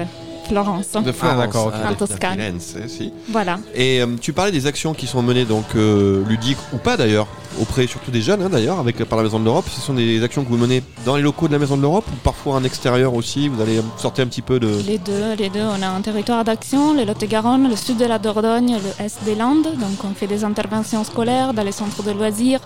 [0.51, 0.91] Florence.
[0.91, 1.73] De Florence, d'accord, ok.
[1.83, 2.37] ah, En Toscane.
[2.39, 3.13] Firenze, si.
[3.29, 3.57] Voilà.
[3.73, 7.27] Et euh, tu parlais des actions qui sont menées, donc euh, ludiques ou pas d'ailleurs,
[7.61, 9.65] auprès surtout des jeunes hein, d'ailleurs, avec par la Maison de l'Europe.
[9.69, 12.05] Ce sont des actions que vous menez dans les locaux de la Maison de l'Europe
[12.11, 13.47] ou parfois en extérieur aussi?
[13.47, 14.67] Vous allez euh, sortir un petit peu de.
[14.85, 18.19] Les deux, les deux, on a un territoire d'action, le Lot-et-Garonne, le sud de la
[18.19, 19.67] Dordogne, le est des Landes.
[19.79, 22.59] Donc on fait des interventions scolaires dans les centres de loisirs,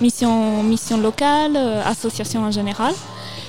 [0.00, 2.92] missions, missions locales, associations en général.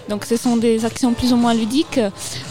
[0.09, 1.99] Donc ce sont des actions plus ou moins ludiques,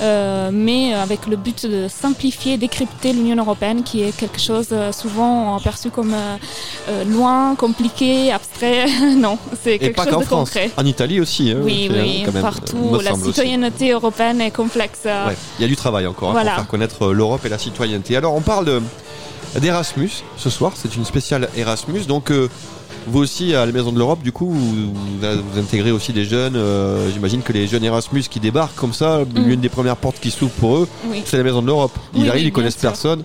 [0.01, 4.93] euh, mais avec le but de simplifier, décrypter l'Union européenne, qui est quelque chose euh,
[4.93, 8.87] souvent aperçu comme euh, loin, compliqué, abstrait.
[9.17, 10.71] non, c'est quelque pas chose qu'en de France, concret.
[10.77, 11.51] en Italie aussi.
[11.51, 12.99] hein, Oui, oui, quand même, partout.
[13.03, 13.25] La aussi.
[13.25, 15.01] citoyenneté européenne est complexe.
[15.05, 16.51] Ouais, il y a du travail encore hein, Voilà.
[16.53, 18.17] pour faire connaître l'Europe et la citoyenneté.
[18.17, 18.83] Alors on parle de-
[19.59, 22.03] d'Erasmus ce soir, c'est une spéciale Erasmus.
[22.07, 22.49] Donc euh,
[23.07, 26.55] vous aussi à la Maison de l'Europe, du coup, vous, vous intégrez aussi des jeunes.
[26.57, 30.31] euh, J'imagine que les jeunes Erasmus qui débarquent comme ça, l'une des premières portes qui
[30.31, 31.23] s'ouvrent pour eux, Oui.
[31.25, 31.93] c'est la Maison de l'Europe.
[32.15, 32.83] Ils Oui, arrivent, oui, ils connaissent sûr.
[32.91, 33.23] personne.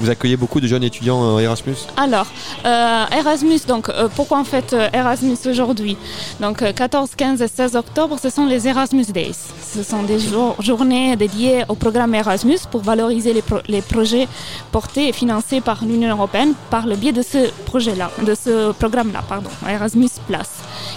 [0.00, 2.26] Vous accueillez beaucoup de jeunes étudiants euh, Erasmus Alors,
[2.64, 5.96] euh, Erasmus, donc euh, pourquoi on fait Erasmus aujourd'hui
[6.40, 9.36] Donc euh, 14, 15 et 16 octobre, ce sont les Erasmus Days.
[9.74, 10.18] Ce sont des
[10.60, 14.28] journées dédiées au programme Erasmus pour valoriser les, pro- les projets
[14.72, 19.22] portés et financés par l'Union européenne par le biais de ce projet-là, de ce programme-là,
[19.28, 20.38] pardon, Erasmus Plus,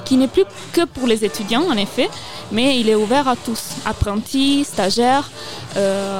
[0.06, 2.10] qui n'est plus que pour les étudiants en effet,
[2.52, 5.30] mais il est ouvert à tous, apprentis, stagiaires,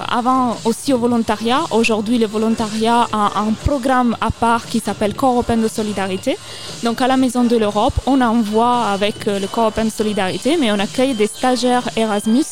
[0.10, 1.62] avant aussi au volontariat.
[1.72, 2.65] Aujourd'hui, le volontariat
[3.12, 6.38] a un programme à part qui s'appelle Corps européen de solidarité.
[6.84, 10.58] Donc à la Maison de l'Europe, on envoie avec euh, le Corps européen de solidarité,
[10.60, 12.46] mais on accueille des stagiaires Erasmus.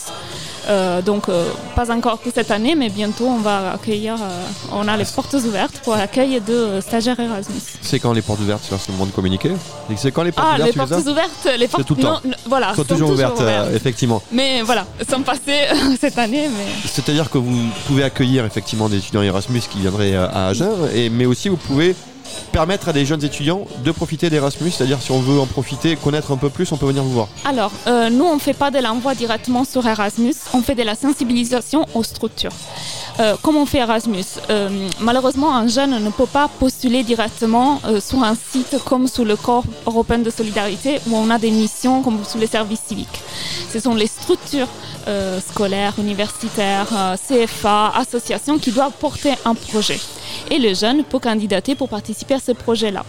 [0.67, 4.87] Euh, donc euh, pas encore pour cette année, mais bientôt on va accueillir, euh, on
[4.87, 7.59] a les portes ouvertes pour l'accueil de stagiaires Erasmus.
[7.81, 9.49] C'est quand les portes ouvertes C'est le monde communiqué
[9.91, 12.19] Et C'est quand les portes Ah, ouvertes les portes ouvertes, les portes tout le temps.
[12.23, 13.71] non, voilà, Elles sont toujours ouvertes, ouvertes.
[13.73, 14.21] effectivement.
[14.31, 15.67] Mais voilà, sont passées
[15.99, 20.47] cette année, mais C'est-à-dire que vous pouvez accueillir effectivement des étudiants Erasmus qui viendraient à
[20.47, 21.95] Agen, et, mais aussi vous pouvez
[22.51, 26.31] permettre à des jeunes étudiants de profiter d'Erasmus C'est-à-dire, si on veut en profiter, connaître
[26.31, 27.27] un peu plus, on peut venir vous voir.
[27.45, 30.83] Alors, euh, nous, on ne fait pas de l'envoi directement sur Erasmus, on fait de
[30.83, 32.51] la sensibilisation aux structures.
[33.19, 34.69] Euh, comment on fait Erasmus Euh,
[34.99, 39.35] Malheureusement, un jeune ne peut pas postuler directement euh, sur un site comme sous le
[39.35, 43.21] Corps européen de solidarité où on a des missions comme sous les services civiques.
[43.71, 44.67] Ce sont les structures
[45.45, 46.87] scolaires, universitaires,
[47.27, 49.99] CFA, associations qui doivent porter un projet.
[50.51, 53.03] Et le jeune peut candidater pour participer à ce projet-là.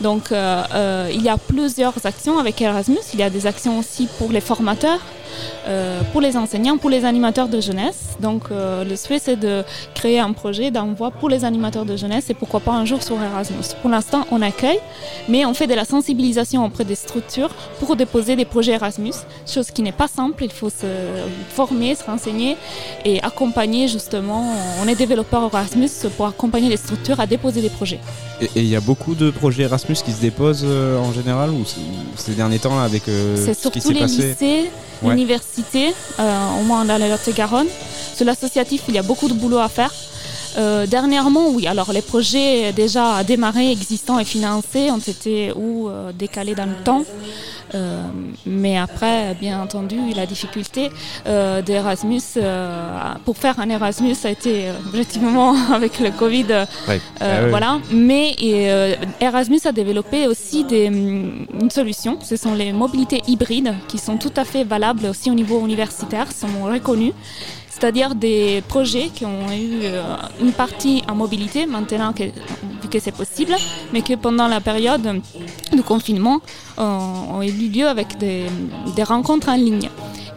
[0.00, 2.98] Donc euh, euh, il y a plusieurs actions avec Erasmus.
[3.14, 5.00] Il y a des actions aussi pour les formateurs,
[6.12, 8.16] pour les enseignants, pour les animateurs de jeunesse.
[8.20, 9.64] Donc euh, le souhait c'est de
[9.94, 13.20] créer un projet d'envoi pour les animateurs de jeunesse et pourquoi pas un jour sur
[13.22, 13.64] Erasmus.
[13.80, 14.80] Pour l'instant on accueille,
[15.28, 19.12] mais on fait de la sensibilisation auprès des structures pour déposer des projets Erasmus,
[19.46, 20.44] chose qui n'est pas simple.
[20.44, 20.86] Il faut se
[21.50, 22.56] former, se renseigner
[23.04, 24.54] et accompagner justement.
[24.82, 28.00] On est développeur Erasmus pour accompagner les structures à déposer des projets.
[28.40, 31.64] Et il y a beaucoup de projets Erasmus qui se déposent euh, en général ou
[32.16, 34.70] ces derniers temps là avec euh, C'est ce surtout les passé lycées,
[35.02, 35.16] Ouais.
[35.30, 37.68] Euh, au moins dans le Lot-et-Garonne.
[38.14, 39.92] Sur l'associatif, il y a beaucoup de boulot à faire.
[40.58, 41.66] Euh, dernièrement, oui.
[41.66, 46.84] Alors, les projets déjà démarrés, existants et financés ont été ou euh, décalés dans le
[46.84, 47.04] temps.
[47.74, 48.02] Euh,
[48.46, 50.90] mais après, bien entendu, la difficulté
[51.26, 56.66] euh, d'Erasmus, euh, pour faire un Erasmus, ça a été objectivement avec le Covid.
[56.88, 57.00] Ouais.
[57.20, 57.50] Ah oui.
[57.50, 57.78] Voilà.
[57.90, 58.36] Mais
[59.20, 62.18] Erasmus a développé aussi des, hum, une solution.
[62.22, 66.30] Ce sont les mobilités hybrides qui sont tout à fait valables aussi au niveau universitaire,
[66.32, 67.12] sont reconnus.
[67.68, 69.88] C'est-à-dire des projets qui ont eu
[70.40, 73.54] une partie en mobilité, maintenant que, vu que c'est possible,
[73.92, 75.20] mais que pendant la période
[75.72, 76.40] du confinement
[76.78, 78.46] ont eu lieu avec des,
[78.96, 79.88] des rencontres en ligne.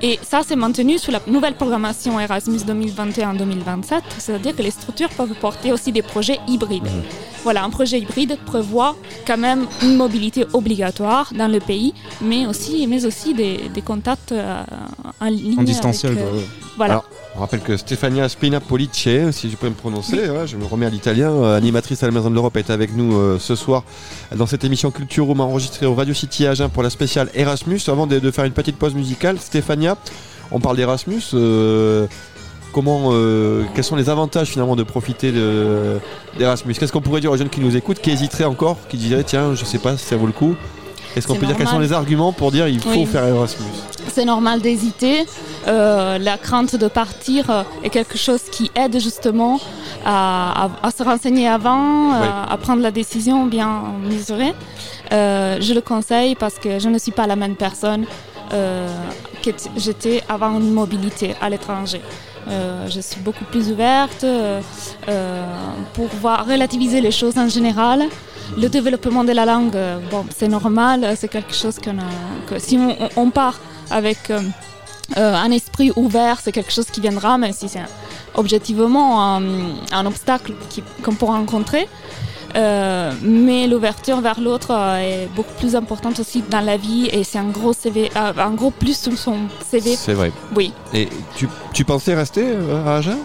[0.01, 5.33] Et ça, c'est maintenu sous la nouvelle programmation Erasmus 2021-2027, c'est-à-dire que les structures peuvent
[5.39, 6.89] porter aussi des projets hybrides.
[7.43, 8.95] Voilà, un projet hybride prévoit
[9.25, 14.31] quand même une mobilité obligatoire dans le pays, mais aussi, mais aussi des, des contacts
[14.31, 14.63] euh,
[15.21, 15.59] en ligne.
[15.59, 16.13] en distanciel.
[16.13, 16.41] avec, euh,
[16.75, 16.93] voilà.
[16.95, 18.91] Alors, on rappelle que Stefania Spina Police,
[19.31, 22.11] si je peux me prononcer, ouais, je me remets à l'italien, euh, animatrice à la
[22.13, 23.83] Maison de l'Europe, est avec nous euh, ce soir
[24.35, 27.81] dans cette émission Culture Room enregistrée au Radio City Agen pour la spéciale Erasmus.
[27.87, 29.97] Avant de, de faire une petite pause musicale, Stéphania,
[30.51, 31.21] on parle d'Erasmus.
[31.33, 32.07] euh,
[32.71, 33.11] comment,
[33.73, 35.97] quels sont les avantages finalement de profiter de-
[36.37, 36.73] d'Erasmus?
[36.73, 39.55] Qu'est-ce qu'on pourrait dire aux jeunes qui nous écoutent, qui hésiteraient encore, qui diraient tiens,
[39.55, 40.55] je sais pas si ça vaut le coup
[41.15, 43.05] Est-ce qu'on peut dire quels sont les arguments pour dire il faut Oui.
[43.05, 43.65] faire Erasmus
[44.13, 45.25] C'est normal d'hésiter.
[45.67, 49.59] Euh, la crainte de partir euh, est quelque chose qui aide justement
[50.05, 52.27] à, à- à se renseigner avant, Oui.
[52.27, 54.53] à, à prendre la décision bien mesurée.
[55.11, 58.05] Euh, je le conseille parce que je ne suis pas la même personne
[58.53, 58.87] euh,
[59.43, 62.01] que j'étais avant une mobilité à l'étranger.
[62.47, 64.61] Euh, je suis beaucoup plus ouverte euh,
[65.07, 65.43] euh,
[65.93, 68.03] pour voir relativiser les choses en général.
[68.57, 69.77] Le développement de la langue,
[70.11, 72.77] bon, c'est normal, c'est quelque chose que si
[73.15, 74.31] on, part avec
[75.15, 77.81] un esprit ouvert, c'est quelque chose qui viendra, même si c'est
[78.35, 79.35] objectivement
[79.91, 80.53] un, obstacle
[81.03, 81.87] qu'on peut rencontrer.
[82.55, 87.23] Euh, mais l'ouverture vers l'autre euh, est beaucoup plus importante aussi dans la vie et
[87.25, 89.35] c'est un gros CV, euh, un gros plus sur son
[89.69, 89.95] CV.
[89.95, 90.31] C'est vrai.
[90.55, 90.71] Oui.
[90.93, 92.45] Et tu, tu pensais rester
[92.85, 93.17] à Agen?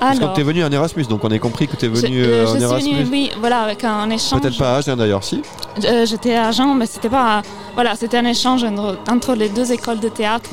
[0.00, 2.00] Parce que tu es venu en Erasmus, donc on a compris que tu es je,
[2.00, 2.92] venu euh, euh, je en suis Erasmus.
[2.94, 4.40] venue, oui, voilà, avec un échange.
[4.40, 5.42] Peut-être pas à Agen d'ailleurs, si.
[6.04, 7.42] J'étais à Agen, mais c'était pas.
[7.74, 8.64] Voilà, c'était un échange
[9.08, 10.50] entre, les deux écoles de théâtre,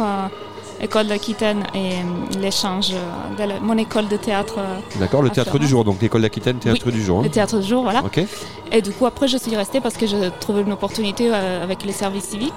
[0.85, 5.29] école d'Aquitaine et euh, l'échange euh, de la- mon école de théâtre, euh, D'accord, le
[5.29, 7.19] théâtre du jour, donc l'école d'Aquitaine, théâtre du jour.
[7.19, 7.23] hein.
[7.23, 7.99] le théâtre du jour, voilà.
[8.03, 8.21] Ok.
[8.71, 11.83] Et du coup, après, je suis restée parce que je trouvais une opportunité euh, avec
[11.85, 12.53] les services civiques.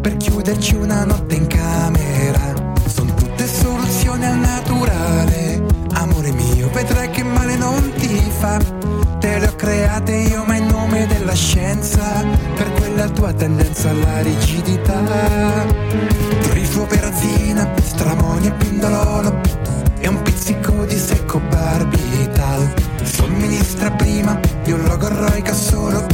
[0.01, 2.73] Per chiuderci una notte in camera.
[2.87, 5.63] Sono tutte soluzioni al naturale.
[5.95, 8.59] Amore mio, vedrai che male non ti fa.
[9.19, 12.23] Te le ho create io ma in nome della scienza.
[12.55, 15.03] Per quella tua tendenza alla rigidità.
[16.43, 19.41] Trifo perazina, e pindololo.
[19.99, 26.07] E un pizzico di secco barbital Somministra prima di un logorroica solo.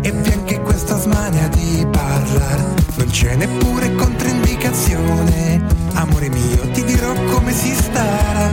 [0.00, 5.64] E vi anche questa smania di parlare Non c'è neppure controindicazione.
[5.94, 8.52] Amore mio, ti dirò come si sta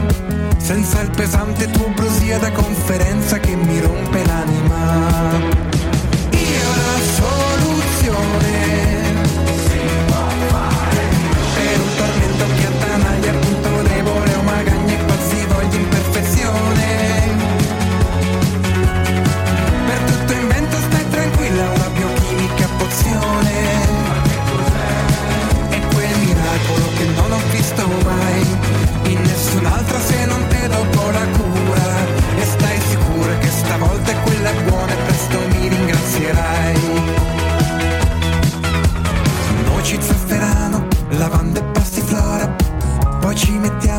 [0.58, 3.75] Senza il pesante tuo brosia da conferenza che mi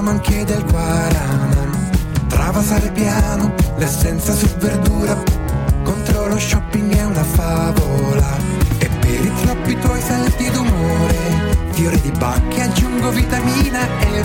[0.08, 1.86] mettiamo anche del guarana
[2.28, 5.18] Travasare piano, l'essenza su verdura.
[5.84, 8.38] Contro lo shopping è una favola.
[8.78, 11.16] E per i troppi tuoi salti d'umore
[11.72, 14.24] Fiori di bacche aggiungo vitamina E.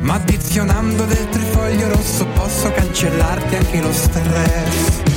[0.00, 5.07] Ma addizionando del trifoglio rosso Posso cancellarti anche lo stress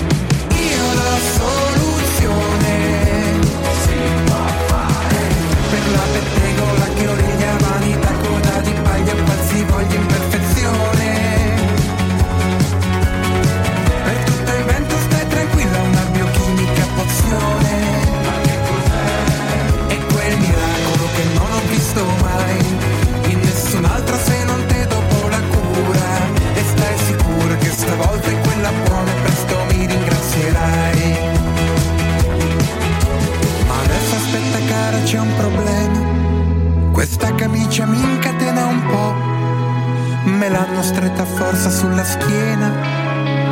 [41.42, 42.70] forza sulla schiena.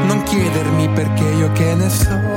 [0.05, 2.28] Non chiedermi perché io che ne so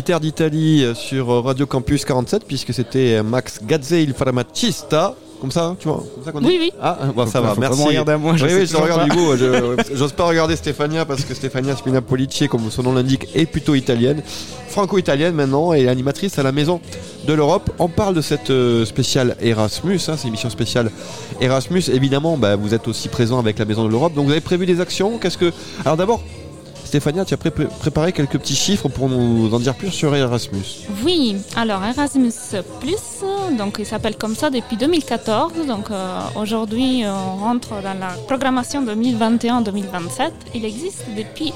[0.00, 5.14] petit air d'Italie euh, sur Radio Campus 47 puisque c'était Max Gazze il Farmacista.
[5.40, 6.72] Comme ça, tu vois Comme ça qu'on Oui, oui.
[6.80, 7.82] Ah, bon, ça va, faut merci.
[7.82, 9.36] regarder à moi, je oui, oui, je regarde du coup.
[9.36, 13.46] je- J'ose pas regarder Stefania parce que Stefania Spina Police, comme son nom l'indique, est
[13.46, 14.22] plutôt italienne.
[14.68, 16.80] Franco-italienne maintenant et animatrice à la Maison
[17.26, 17.70] de l'Europe.
[17.78, 20.90] On parle de cette euh, spéciale Erasmus, hein, c'est une émission spéciale
[21.40, 21.82] Erasmus.
[21.92, 24.14] Évidemment, bah, vous êtes aussi présent avec la Maison de l'Europe.
[24.14, 25.52] Donc vous avez prévu des actions Qu'est-ce que
[25.84, 26.22] Alors d'abord,
[26.94, 30.62] Stéphania, tu as pré- préparé quelques petits chiffres pour nous en dire plus sur Erasmus.
[31.04, 32.30] Oui, alors Erasmus
[33.58, 35.66] donc il s'appelle comme ça depuis 2014.
[35.66, 40.30] Donc euh, aujourd'hui, on rentre dans la programmation 2021-2027.
[40.54, 41.52] Il existe depuis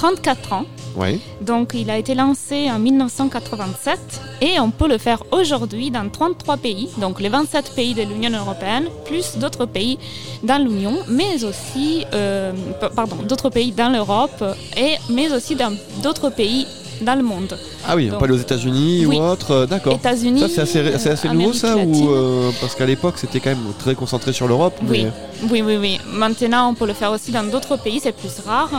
[0.00, 0.64] 34 ans.
[0.96, 1.20] Oui.
[1.42, 3.98] Donc il a été lancé en 1987
[4.40, 8.30] et on peut le faire aujourd'hui dans 33 pays, donc les 27 pays de l'Union
[8.30, 9.98] européenne, plus d'autres pays
[10.42, 12.52] dans l'Union, mais aussi, euh,
[12.96, 14.42] pardon, d'autres pays dans l'Europe,
[14.74, 16.66] et, mais aussi dans d'autres pays
[17.00, 17.56] dans le monde.
[17.86, 19.16] Ah oui, on Donc, aller aux États-Unis oui.
[19.18, 19.94] ou autre, d'accord.
[19.94, 23.94] États-Unis, c'est assez, assez nouveau ça ou euh, Parce qu'à l'époque, c'était quand même très
[23.94, 24.74] concentré sur l'Europe.
[24.86, 25.04] Oui.
[25.04, 25.10] mais-
[25.50, 26.00] Oui, oui, oui.
[26.06, 28.70] Maintenant, on peut le faire aussi dans d'autres pays, c'est plus rare.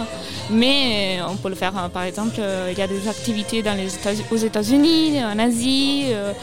[0.51, 2.39] Mais euh, on peut le faire, euh, par exemple,
[2.71, 6.33] il y a des activités dans les États- aux États-Unis, en Asie, euh,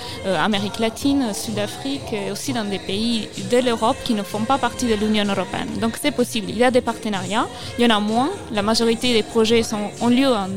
[0.44, 4.86] Amérique latine, Sud-Afrique, et aussi dans des pays de l'Europe qui ne font pas partie
[4.86, 5.68] de l'Union européenne.
[5.80, 6.46] Donc c'est possible.
[6.50, 7.46] Il y a des partenariats.
[7.78, 8.30] Il y en a moins.
[8.52, 10.48] La majorité des projets sont, ont lieu en-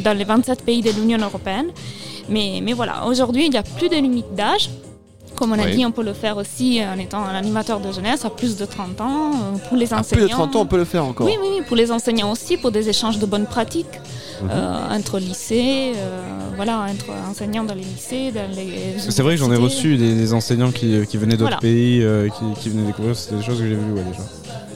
[0.00, 1.66] dans les 27 pays de l'Union européenne.
[2.28, 4.70] Mais, mais voilà, aujourd'hui, il n'y a plus de limite d'âge.
[5.36, 5.74] Comme on a Oui.
[5.76, 8.64] dit, on peut le faire aussi en étant un animateur de jeunesse à plus de
[8.64, 10.20] 30 ans, euh, pour les À enseignants.
[10.22, 11.26] plus de 30 ans, on peut le faire encore.
[11.26, 13.86] Oui, oui, oui, pour les enseignants aussi, pour des échanges de bonnes pratiques
[14.42, 14.48] Mhm.
[14.52, 16.20] euh, entre lycées, euh,
[16.54, 18.94] voilà, entre enseignants dans les lycées, dans les.
[18.98, 21.56] C'est vrai que j'en ai reçu des, des enseignants qui, qui venaient d'autres Voilà.
[21.58, 23.16] pays, euh, qui, qui venaient découvrir.
[23.16, 24.22] C'était des choses que j'ai vues ouais, déjà.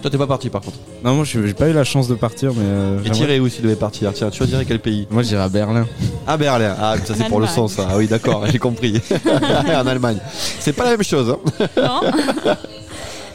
[0.00, 0.76] Toi, t'es pas parti par contre.
[1.04, 2.62] Non, moi, je- j'ai pas eu la chance de partir, mais.
[2.64, 4.12] euh, Et Thierry aussi devait partir.
[4.14, 5.86] Tiens, tu choisirais quel pays Moi, j'irais à Berlin.
[6.26, 6.76] Ah, Berlin.
[6.80, 7.60] Ah, ça c'est pour le ça.
[7.90, 9.00] Ah oui, d'accord, j'ai compris.
[9.74, 10.18] en Allemagne.
[10.60, 11.30] C'est pas la même chose.
[11.30, 11.66] Hein.
[11.76, 12.00] Non.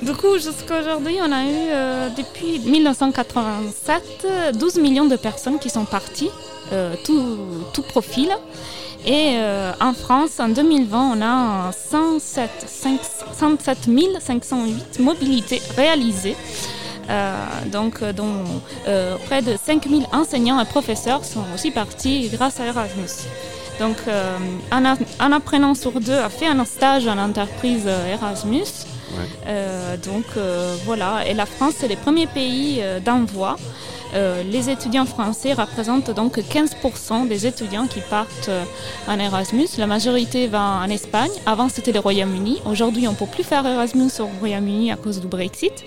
[0.02, 4.28] Du coup, jusqu'à aujourd'hui, on a eu, euh, depuis 1987,
[4.60, 6.30] 12 millions de personnes qui sont parties,
[6.74, 7.38] euh, tout,
[7.74, 8.28] tout profil.
[9.06, 13.00] Et euh, en France, en 2020, on a 107, 5
[13.34, 13.90] 107
[14.22, 16.36] 508 mobilités réalisées.
[17.10, 18.44] Euh, donc, euh, dont
[18.88, 23.28] euh, près de 5000 enseignants et professeurs sont aussi partis grâce à Erasmus.
[23.80, 23.98] Donc,
[24.72, 28.86] un, apprenant sur deux a fait un stage en entreprise Erasmus.
[30.06, 30.26] Donc
[30.86, 33.58] voilà, et la France, c'est le premier pays d'envoi.
[34.14, 38.64] Euh, les étudiants français représentent donc 15% des étudiants qui partent euh,
[39.08, 39.68] en Erasmus.
[39.78, 41.32] La majorité va en Espagne.
[41.46, 42.62] Avant, c'était le Royaume-Uni.
[42.66, 45.84] Aujourd'hui, on ne peut plus faire Erasmus au Royaume-Uni à cause du Brexit.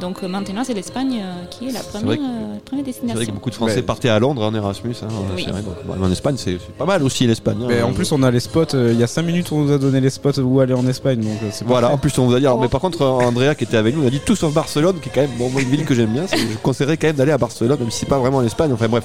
[0.00, 2.82] Donc euh, maintenant, c'est l'Espagne euh, qui est la première, que- euh, première C'est vrai
[2.82, 3.26] destination.
[3.26, 4.94] que beaucoup de Français Mais- partaient à Londres en Erasmus.
[5.02, 5.44] Hein, Oui.
[5.50, 7.58] vrai, donc, bon, en Espagne, c'est pas mal aussi l'Espagne.
[7.62, 7.66] hein.
[7.68, 8.74] Mais en plus, on a les spots.
[8.74, 10.86] euh, Il y a 5 minutes, on nous a donné les spots où aller en
[10.86, 11.20] Espagne.
[11.20, 12.46] Donc, euh, Voilà, en plus on vous a dit.
[12.46, 14.96] alors, mais par contre, Andrea qui était avec nous, on a dit tout sauf Barcelone,
[15.00, 16.24] qui est quand même bon, une ville que j'aime bien.
[16.30, 18.72] Je conseillerais quand même d'aller à Barcelone, même si c'est pas vraiment en Espagne.
[18.72, 19.04] Enfin bref.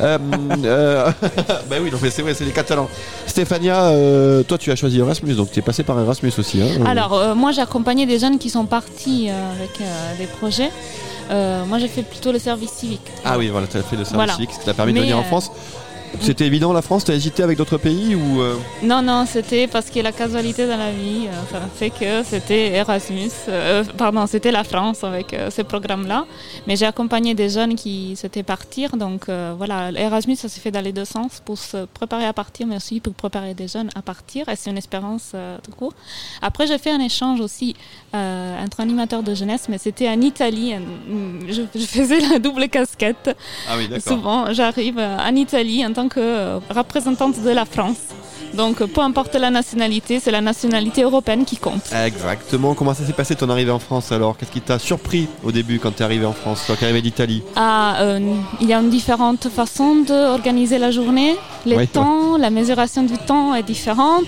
[0.00, 0.18] Euh,
[0.64, 1.10] euh,
[1.68, 2.88] bah oui, non, mais c'est vrai, c'est les Catalans.
[3.26, 6.60] Stéphania, euh, toi tu as choisi Erasmus, donc tu es passé par Erasmus aussi.
[6.62, 10.32] Hein, Alors, euh, moi, j'ai accompagné des jeunes qui sont partis euh, avec euh, des
[10.32, 10.70] projets.
[11.30, 13.06] Euh, moi, j'ai fait plutôt le service civique.
[13.24, 14.34] Ah oui, voilà, tu as fait le service Voilà.
[14.34, 15.50] civique, ce qui t'a permis de venir en euh, France.
[16.20, 19.90] C'était évident la France, t'as hésité avec d'autres pays ou euh, Non, non, c'était parce
[19.90, 24.62] que la casualité dans la vie, euh, fait que c'était Erasmus, euh, pardon, c'était la
[24.62, 26.26] France avec euh, ce programme-là.
[26.66, 30.70] Mais j'ai accompagné des jeunes qui souhaitaient partir, donc euh, voilà, Erasmus, ça s'est fait
[30.70, 33.90] dans les deux sens pour se préparer à partir, mais aussi pour préparer des jeunes
[33.96, 35.94] à partir, et c'est une expérience euh, tout court.
[36.40, 37.74] Après, j'ai fait un échange aussi
[38.14, 40.74] entre animateurs de jeunesse, mais c'était en Italie.
[40.74, 43.34] en- Je, je faisais la double casquette.
[43.68, 47.96] Ah oui, Souvent, j'arrive en Italie en tant que euh, représentante de la France.
[48.54, 51.82] Donc, euh, peu importe la nationalité, c'est la nationalité européenne qui compte.
[52.04, 52.74] Exactement.
[52.74, 54.36] Comment ça s'est passé ton arrivée en France alors?
[54.36, 57.00] Qu'est-ce qui t'a surpris au début quand t'es arrivé en France, toi qui es arrivé
[57.02, 57.42] d'Italie?
[57.56, 58.20] Ah, euh,
[58.60, 61.36] il y a une différente façon d'organiser la journée.
[61.64, 64.26] Les Oui, temps, la mesuration du temps est différente.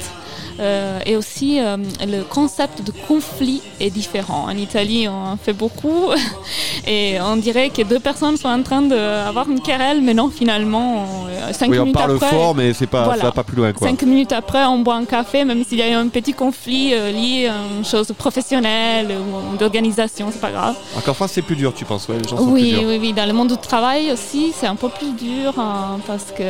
[0.60, 1.76] Euh, et aussi, euh,
[2.06, 4.44] le concept de conflit est différent.
[4.48, 6.10] En Italie, on en fait beaucoup.
[6.86, 11.06] et on dirait que deux personnes sont en train d'avoir une querelle, mais non, finalement,
[11.28, 12.30] euh, cinq Oui, on minutes parle après.
[12.30, 13.18] fort, mais c'est pas, Voilà.
[13.20, 13.88] ça va pas plus loin quoi.
[13.88, 16.90] Cinq minutes après, on boit un café, même s'il y a eu un petit conflit
[16.90, 19.08] lié à une chose professionnelle
[19.52, 20.76] ou d'organisation, c'est pas grave.
[21.04, 22.82] Qu'en France c'est plus dur, tu penses ouais, Les gens sont plus Oui, durs.
[22.88, 23.12] oui, oui.
[23.12, 26.42] Dans le monde du travail aussi, c'est un peu plus dur hein, parce que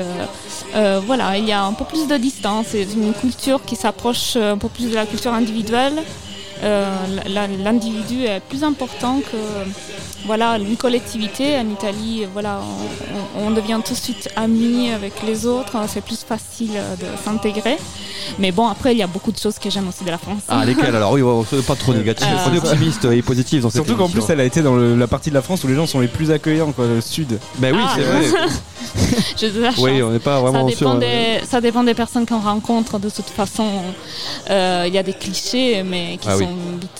[0.74, 2.66] euh, voilà, il y a un peu plus de distance.
[2.70, 6.02] C'est une culture qui s'approche un peu plus de la culture individuelle.
[6.62, 6.88] Euh,
[7.62, 9.36] L'individu est plus important que
[10.26, 11.56] voilà une collectivité.
[11.58, 15.76] En Italie, voilà, on, on- on devient tout de suite amis avec les autres.
[15.88, 17.76] C'est plus facile euh, de s'intégrer.
[18.38, 20.42] Mais bon, après, il y a beaucoup de choses que j'aime aussi de la France.
[20.48, 21.12] Ah lesquels alors?
[21.12, 21.22] Oui,
[21.66, 24.44] pas trop négatif, Euh, soyez optimiste et positif dans cette Surtout qu'en plus, elle a
[24.44, 26.72] été dans le- la partie de la France où les gens sont les plus accueillants,
[26.72, 27.38] quoi, le sud.
[27.58, 27.92] Ben oui, Ah.
[27.96, 28.48] c'est vrai.
[29.78, 30.90] Oui, on n'est pas vraiment ça sûr.
[30.94, 32.98] dépend, euh, des, ça dépend des personnes qu'on rencontre.
[32.98, 33.66] De toute façon,
[34.50, 36.53] Euh, il y a des clichés, mais qui Ah sont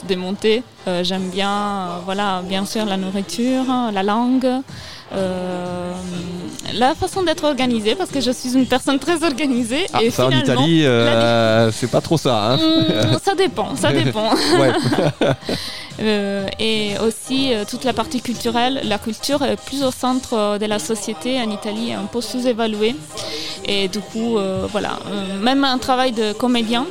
[0.07, 0.63] démontés.
[0.89, 4.49] Euh, J'aime bien, euh, voilà, bien sûr, la nourriture, la langue.
[5.15, 5.93] euh,
[6.75, 10.27] la façon d'être organisée parce que je suis une personne très organisée Ah, et ça
[10.27, 12.53] en Italie, la- c'est pas trop ça.
[12.53, 12.57] Hein.
[12.57, 14.31] Hmm, ça dépend, ça dépend.
[16.03, 18.81] Euh, et aussi euh, toute la partie culturelle.
[18.83, 22.97] La culture est plus au centre euh, de la société en Italie, un peu sous-évaluée.
[23.67, 24.37] Et du coup,
[24.73, 24.99] voilà,
[25.41, 26.85] même un travail de comédien.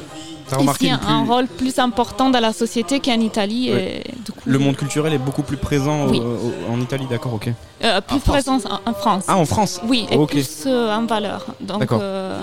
[0.49, 3.71] T'as remarqué Ici, une un plus- rôle plus important dans la société qu'en Italie.
[3.71, 4.03] Ouais.
[4.05, 6.19] Et du coup, Le monde culturel est beaucoup plus présent au- Oui.
[6.21, 7.49] au- en Italie, d'accord, ok.
[7.83, 8.33] Euh, plus En France.
[8.33, 9.23] présent en, en France.
[9.27, 10.31] Ah, en France Oui, et Ok.
[10.31, 11.45] plus euh, en valeur.
[11.61, 11.99] Donc, D'accord.
[12.01, 12.37] euh,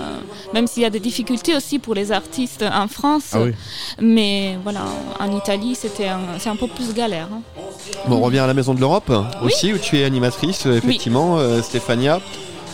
[0.53, 3.51] même s'il y a des difficultés aussi pour les artistes en France, Ah oui.
[4.01, 4.81] mais voilà,
[5.19, 7.27] en Italie, c'était un- c'est un peu plus galère.
[7.31, 7.41] hein.
[8.07, 9.11] Bon, on revient à la Maison de l'Europe
[9.43, 12.19] aussi, où tu es animatrice, euh, effectivement, euh, Stéphania.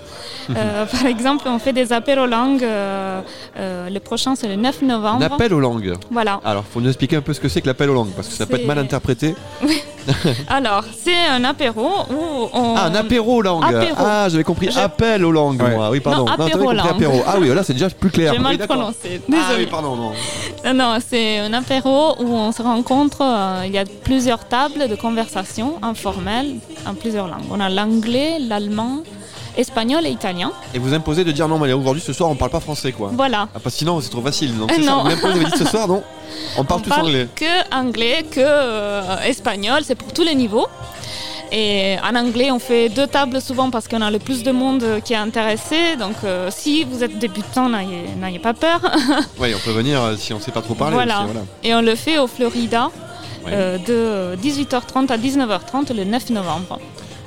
[0.55, 2.63] Euh, par exemple, on fait des apéros langues.
[2.63, 3.21] euh,
[3.59, 5.23] euh, le prochain, c'est le 9 novembre.
[5.23, 5.95] Un appel aux langues.
[6.11, 6.41] Voilà.
[6.45, 8.35] Alors, faut nous expliquer un peu ce que c'est que l'appel aux langues, parce que
[8.35, 9.35] ça peut être mal interprété.
[10.49, 12.75] Alors, c'est un apéro où on.
[12.77, 13.65] Ah, un apéro aux langues.
[13.65, 13.97] Apéro.
[13.99, 15.75] Ah, j'avais compris Je- appel aux langues, Ouais.
[15.77, 15.91] moi.
[15.91, 16.25] Oui, pardon.
[16.25, 16.87] Non, apéro compris langue.
[16.89, 17.23] apéro.
[17.27, 18.33] Ah oui, là, c'est déjà plus clair.
[18.33, 18.97] J'ai mal Oui, prononcé.
[19.05, 19.67] Ah oui, Désolée.
[19.67, 20.13] pardon, non.
[20.65, 23.19] Non, non, c'est un apéro où on se rencontre.
[23.23, 26.57] euh, il y a plusieurs tables de conversation informelles
[26.87, 27.47] en plusieurs langues.
[27.51, 28.99] On a l'anglais, l'allemand,
[29.57, 30.53] espagnol et italien.
[30.75, 33.11] Et vous imposez de dire non, mais aujourd'hui, ce soir, on parle pas français, quoi.
[33.15, 33.49] Voilà.
[33.55, 34.57] Ah, parce que sinon, c'est trop facile.
[34.59, 34.91] Donc, c'est ça.
[34.91, 35.03] non.
[35.03, 36.03] Vous m'imposez, vous dites ce soir, non
[36.59, 37.29] On parle on tous parle anglais.
[37.35, 40.67] que anglais, que euh, espagnol, c'est pour tous les niveaux.
[41.53, 44.85] Et en anglais, on fait deux tables souvent parce qu'on a le plus de monde
[45.05, 45.97] qui est intéressé.
[45.99, 48.81] Donc, euh, si vous êtes débutant, n'ayez pas peur.
[49.39, 50.95] Oui, on peut venir euh, si on sait pas trop parler.
[50.95, 51.19] voilà.
[51.23, 51.41] aussi, voilà.
[51.65, 52.91] Et on le fait au Florida
[53.47, 53.53] Ouais.
[53.55, 56.79] euh, de 18h30 à 19h30 le 9 novembre.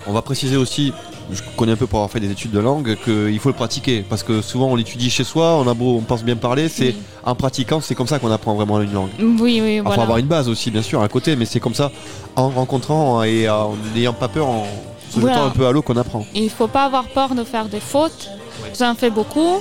[0.06, 0.94] On va préciser aussi,
[1.32, 4.04] je connais un peu pour avoir fait des études de langue, qu'il faut le pratiquer.
[4.08, 6.88] Parce que souvent, on l'étudie chez soi, on a beau, on pense bien parler, c'est
[6.88, 6.96] Oui.
[7.24, 9.10] en pratiquant, c'est comme ça qu'on apprend vraiment une langue.
[9.20, 10.04] Oui, oui, Il faut voilà.
[10.04, 11.92] avoir une base aussi, bien sûr, à côté, mais c'est comme ça,
[12.36, 14.66] en rencontrant et en n'ayant pas peur, en
[15.10, 15.36] se Voilà.
[15.36, 16.26] jetant un peu à l'eau qu'on apprend.
[16.34, 18.30] Il ne faut pas avoir peur de faire des fautes.
[18.80, 19.60] J'en fais beaucoup.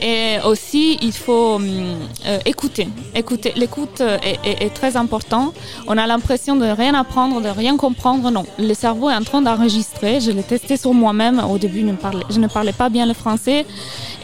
[0.00, 2.88] Et aussi, il faut hum, euh, écouter.
[3.14, 3.52] écouter.
[3.56, 5.52] L'écoute est, est- est très important.
[5.86, 8.30] On a l'impression de rien apprendre, de rien comprendre.
[8.30, 10.20] Non, le cerveau est en train d'enregistrer.
[10.20, 11.40] Je l'ai testé sur moi-même.
[11.48, 13.66] Au début, je ne, parlais, je ne parlais pas bien le français.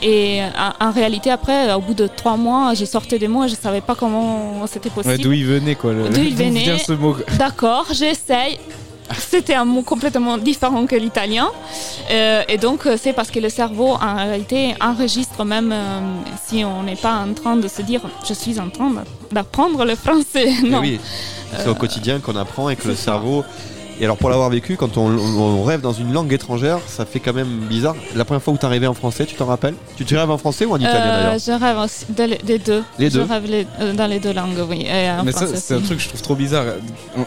[0.03, 0.41] Et
[0.81, 3.55] en, en réalité, après, au bout de trois mois, j'ai sorti des mots et je
[3.55, 5.15] ne savais pas comment c'était possible.
[5.15, 5.93] Ouais, D'où il venait, quoi.
[5.93, 6.65] le- D'où il venait.
[7.39, 8.59] D'accord, j'essaye.
[9.19, 11.49] C'était un mot complètement différent que l'italien.
[12.11, 16.01] Euh, et donc, euh, c'est parce que le cerveau, en réalité, enregistre même euh,
[16.45, 18.93] si on n'est pas en train de se dire je suis en train
[19.33, 20.51] d'apprendre le français.
[20.71, 20.81] Non.
[20.81, 21.01] oui,
[21.57, 23.45] c'est au quotidien qu'on apprend et que le cerveau.
[24.01, 27.35] Et alors, pour l'avoir vécu, quand on, rêve dans une langue étrangère, ça fait quand
[27.35, 27.95] même bizarre.
[28.17, 29.75] La première fois où t'es arrivé en français, tu t'en rappelles?
[29.99, 31.39] Tu te rêves en français ou en italien Euh, d'ailleurs?
[31.39, 32.83] je rêve aussi de les- des deux.
[32.99, 34.87] Les deux Je rêve les- euh, dans les deux langues, oui.
[34.91, 36.65] Et en Mais ça, c'est un truc que je trouve trop bizarre.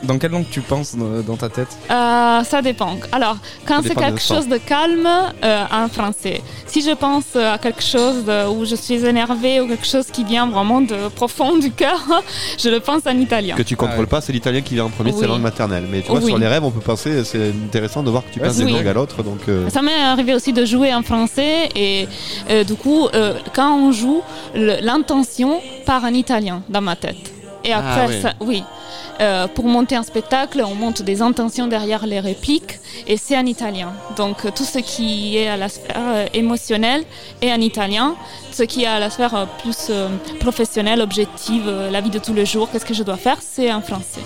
[0.02, 1.68] Dans quelle langue tu penses dans, ta tête?
[1.92, 2.98] Euh, ça dépend.
[3.12, 5.08] Alors, quand c'est quelque chose de calme,
[5.44, 6.42] euh, en français.
[6.66, 10.24] Si je pense à quelque chose de- où je suis énervée ou quelque chose qui
[10.24, 12.02] vient vraiment de profond du cœur,
[12.58, 13.56] je le pense en italien.
[13.56, 15.22] Que tu contrôles pas, c'est l'italien qui vient en premier, c'est Oui.
[15.24, 15.86] la langue maternelle.
[15.92, 16.28] Mais tu vois, Oui.
[16.30, 18.78] sur les rêves, on peut penser, c'est intéressant de voir que tu passes d'une vrai.
[18.80, 19.24] langue à l'autre.
[19.24, 22.08] Donc, euh, Ça m'est arrivé aussi de jouer en français et
[22.50, 24.22] euh, du coup, euh, quand on joue,
[24.56, 27.32] l'intention part en italien dans ma tête.
[27.66, 28.64] Et Ah, après, ça, oui.
[29.22, 33.46] Euh, pour monter un spectacle, on monte des intentions derrière les répliques et c'est en
[33.46, 33.94] italien.
[34.18, 37.04] Donc tout ce qui est à la sphère euh, émotionnelle
[37.42, 38.16] est en italien.
[38.52, 39.92] Ce qui est à la sphère euh, plus
[40.40, 43.82] professionnelle, objective, la vie de tous les jours, qu'est-ce que je dois faire, c'est en
[43.82, 44.22] français.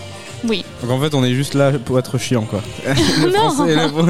[0.46, 0.64] Oui.
[0.82, 2.62] Donc en fait, on est juste là pour être chiant, quoi.
[3.34, 3.48] Non.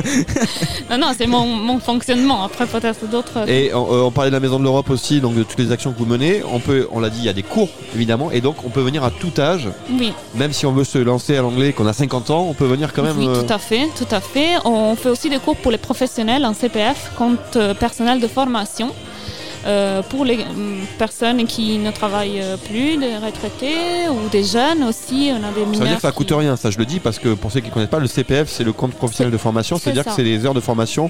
[0.89, 2.43] Non, non, c'est mon, mon fonctionnement.
[2.43, 3.49] Après, peut-être d'autres.
[3.49, 5.71] Et on, euh, on parlait de la Maison de l'Europe aussi, donc de toutes les
[5.71, 6.41] actions que vous menez.
[6.49, 8.81] On peut, on l'a dit, il y a des cours évidemment, et donc on peut
[8.81, 9.67] venir à tout âge.
[9.91, 10.13] Oui.
[10.35, 12.93] Même si on veut se lancer à l'anglais, qu'on a 50 ans, on peut venir
[12.93, 13.17] quand même.
[13.17, 14.57] Oui, euh, tout à fait, tout à fait.
[14.65, 18.91] On fait aussi des cours pour les professionnels en CPF, compte euh, personnel de formation.
[19.67, 24.83] Euh, pour les hum, personnes qui ne travaillent euh, plus, des retraités ou des jeunes
[24.83, 25.31] aussi.
[25.33, 26.99] On a des Ça veut dire que ça qui- coûte rien, ça je le dis
[26.99, 29.37] parce que pour ceux qui ne connaissent pas, le CPF c'est le compte professionnel de
[29.37, 31.09] formation, c'est c'est-à-dire que c'est les heures de formation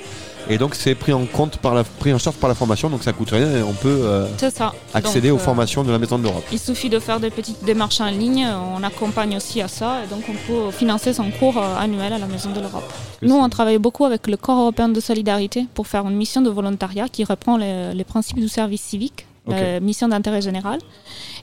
[0.49, 3.03] et donc c'est pris en compte par la pris en charge par la formation, donc
[3.03, 4.73] ça coûte rien et on peut euh, ça.
[4.93, 6.45] accéder Donc, aux euh, formations de la Maison de l'Europe.
[6.51, 8.47] Il suffit de faire des petites démarches en ligne,
[8.77, 12.17] on accompagne aussi à ça et donc on peut financer son cours euh, annuel à
[12.17, 12.91] la Maison de l'Europe.
[13.21, 16.49] Nous, on travaille beaucoup avec le Corps européen de solidarité pour faire une mission de
[16.49, 20.79] volontariat qui reprend les, les principes du service civique, la mission d'intérêt général.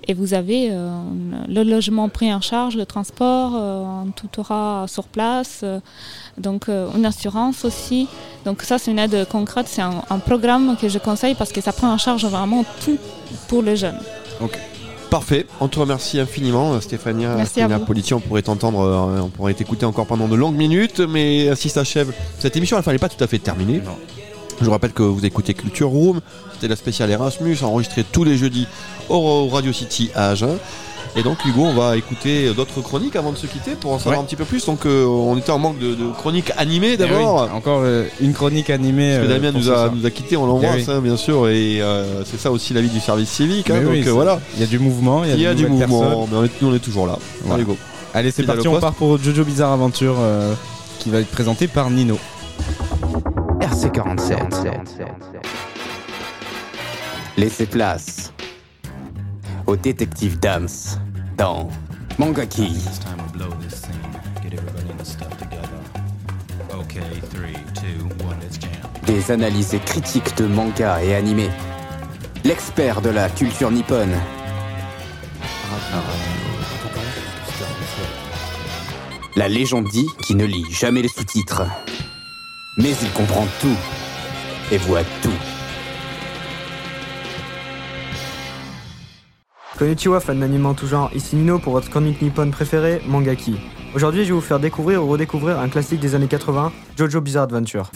[0.07, 0.91] Et vous avez euh,
[1.49, 5.81] le logement pris en charge, le transport, euh, un tutorat sur place, euh,
[6.37, 8.07] donc euh, une assurance aussi.
[8.45, 11.63] Donc ça, c'est une aide concrète, c'est un, un programme que je conseille parce que
[11.63, 12.99] ça prend en charge vraiment tout
[13.49, 13.99] pour les jeunes.
[15.11, 17.85] Parfait, on te remercie infiniment euh, Stéphania, Merci à Stéphania vous.
[17.87, 21.69] Politi, on pourrait t'entendre, euh, on pourrait t'écouter encore pendant de longues minutes, mais ainsi
[21.71, 23.81] s'achève cette émission, elle n'est pas tout à fait terminée.
[24.61, 26.21] Je vous rappelle que vous écoutez Culture Room,
[26.53, 28.67] c'était la spéciale Erasmus, enregistrée tous les jeudis
[29.09, 30.57] au Radio City à Agen.
[31.17, 34.17] Et donc Hugo, on va écouter d'autres chroniques avant de se quitter pour en savoir
[34.17, 34.23] Ouais.
[34.23, 34.65] un petit peu plus.
[34.67, 37.45] Donc euh, on était en manque de, de chroniques animées d'abord.
[37.47, 39.15] Eh oui, encore euh, une chronique animée.
[39.17, 40.97] Parce que euh, Damien nous a, nous a quitté, on l'embrasse Eh oui.
[40.97, 41.81] hein, bien sûr, et
[42.25, 43.71] c'est ça aussi la vie du service civique.
[43.71, 45.55] hein, donc oui, voilà, Il y a du mouvement, il y a, il y a
[45.55, 47.19] du mouvement, mais on est, nous on est toujours là.
[47.43, 47.55] Voilà.
[47.57, 47.77] Allez go.
[48.15, 50.17] Allez, c'est parti, on part pour Jojo Bizarre Aventure
[50.99, 52.19] qui va être présenté par Nino.
[53.65, 54.77] RC47.
[57.39, 58.31] Laissez place
[59.67, 60.69] au détective Dams
[61.39, 61.71] dans
[62.19, 62.77] Mangaki.
[69.07, 71.51] Des analyses et critiques de manga et animés.
[72.45, 74.15] L'expert de la culture nippone.
[79.37, 81.63] La légende dit qu'il ne lit jamais les sous-titres.
[82.77, 83.77] Mais il comprend tout
[84.73, 85.31] et voit tout.
[89.79, 93.57] Konnichiwa fan d'anime tout genre, ici Nino pour votre chronique nippon préférée, Mangaki.
[93.95, 97.45] Aujourd'hui je vais vous faire découvrir ou redécouvrir un classique des années 80, Jojo Bizarre
[97.45, 97.91] Adventure.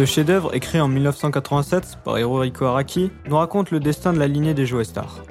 [0.00, 4.54] Ce chef-d'œuvre, écrit en 1987 par Hirohiko Araki, nous raconte le destin de la lignée
[4.54, 5.22] des Joestar.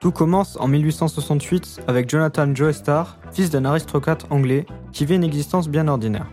[0.00, 5.68] Tout commence en 1868 avec Jonathan Joestar, fils d'un aristocrate anglais qui vit une existence
[5.68, 6.26] bien ordinaire.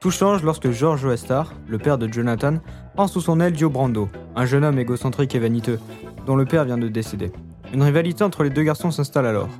[0.00, 2.56] Tout change lorsque George Joestar, le père de Jonathan,
[2.96, 5.78] prend sous son aile Dio Brando, un jeune homme égocentrique et vaniteux,
[6.26, 7.30] dont le père vient de décéder.
[7.72, 9.50] Une rivalité entre les deux garçons s'installe alors,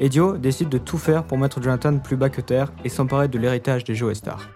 [0.00, 3.28] et Dio décide de tout faire pour mettre Jonathan plus bas que terre et s'emparer
[3.28, 4.48] de l'héritage des Joestar.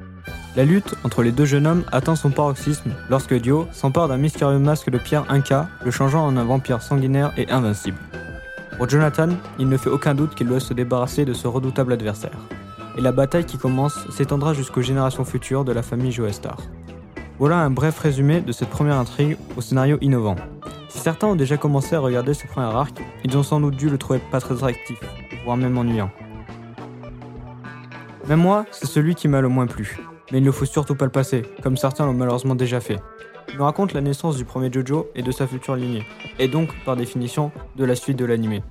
[0.56, 4.58] La lutte entre les deux jeunes hommes atteint son paroxysme lorsque Dio s'empare d'un mystérieux
[4.58, 7.98] masque de pierre Inca, le changeant en un vampire sanguinaire et invincible.
[8.78, 9.28] Pour Jonathan,
[9.58, 12.38] il ne fait aucun doute qu'il doit se débarrasser de ce redoutable adversaire.
[12.96, 16.56] Et la bataille qui commence s'étendra jusqu'aux générations futures de la famille Joestar.
[17.38, 20.36] Voilà un bref résumé de cette première intrigue au scénario innovant.
[20.88, 23.90] Si certains ont déjà commencé à regarder ce premier arc, ils ont sans doute dû
[23.90, 24.98] le trouver pas très attractif,
[25.44, 26.10] voire même ennuyant.
[28.26, 29.98] Même moi, c'est celui qui m'a le moins plu.
[30.30, 32.98] Mais il ne faut surtout pas le passer, comme certains l'ont malheureusement déjà fait.
[33.52, 36.04] Il raconte la naissance du premier Jojo et de sa future lignée,
[36.38, 38.62] et donc, par définition, de la suite de l'animé.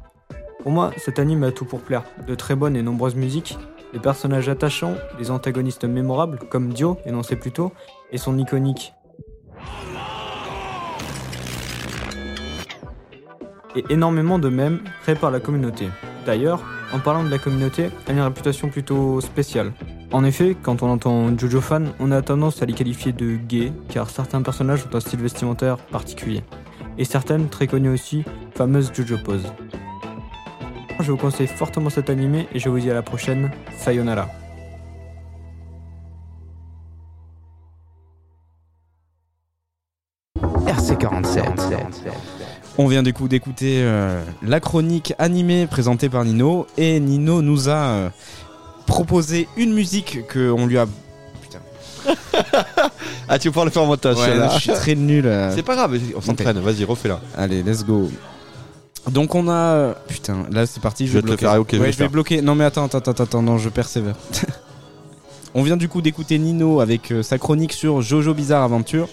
[0.63, 2.03] Pour moi, cet anime a tout pour plaire.
[2.27, 3.57] De très bonnes et nombreuses musiques,
[3.93, 7.71] des personnages attachants, des antagonistes mémorables, comme Dio, énoncé plus tôt,
[8.11, 8.93] et son iconique
[13.75, 15.89] et énormément de mèmes créés par la communauté.
[16.25, 16.63] D'ailleurs,
[16.95, 19.73] en parlant de la communauté, elle a une réputation plutôt spéciale.
[20.13, 23.73] En effet, quand on entend Jojo fan, on a tendance à les qualifier de gays,
[23.89, 26.41] car certains personnages ont un style vestimentaire particulier.
[26.97, 28.23] Et certaines, très connues aussi,
[28.55, 29.51] fameuses Jojo poses.
[31.01, 33.51] Je vous conseille fortement cet animé et je vous dis à la prochaine.
[33.77, 34.29] Sayonara.
[42.77, 47.69] On vient du coup d'écouter euh, la chronique animée présentée par Nino et Nino nous
[47.69, 48.09] a euh,
[48.85, 50.85] proposé une musique que on lui a.
[53.27, 54.17] Ah, tu vas pouvoir le faire en montage.
[54.17, 55.25] Ouais, je suis très nul.
[55.25, 55.51] euh.
[55.55, 56.59] C'est pas grave, on s'entraîne.
[56.59, 57.19] Vas-y, refais-la.
[57.35, 58.11] Allez, let's go.
[59.09, 61.45] Donc on a putain là c'est parti Je vais bloquer.
[61.45, 64.15] faire, je vais je bloquer non mais attends attends attends attends non je persévère
[65.53, 69.07] on vient du coup d'écouter Nino avec sa chronique sur Jojo Bizarre Aventure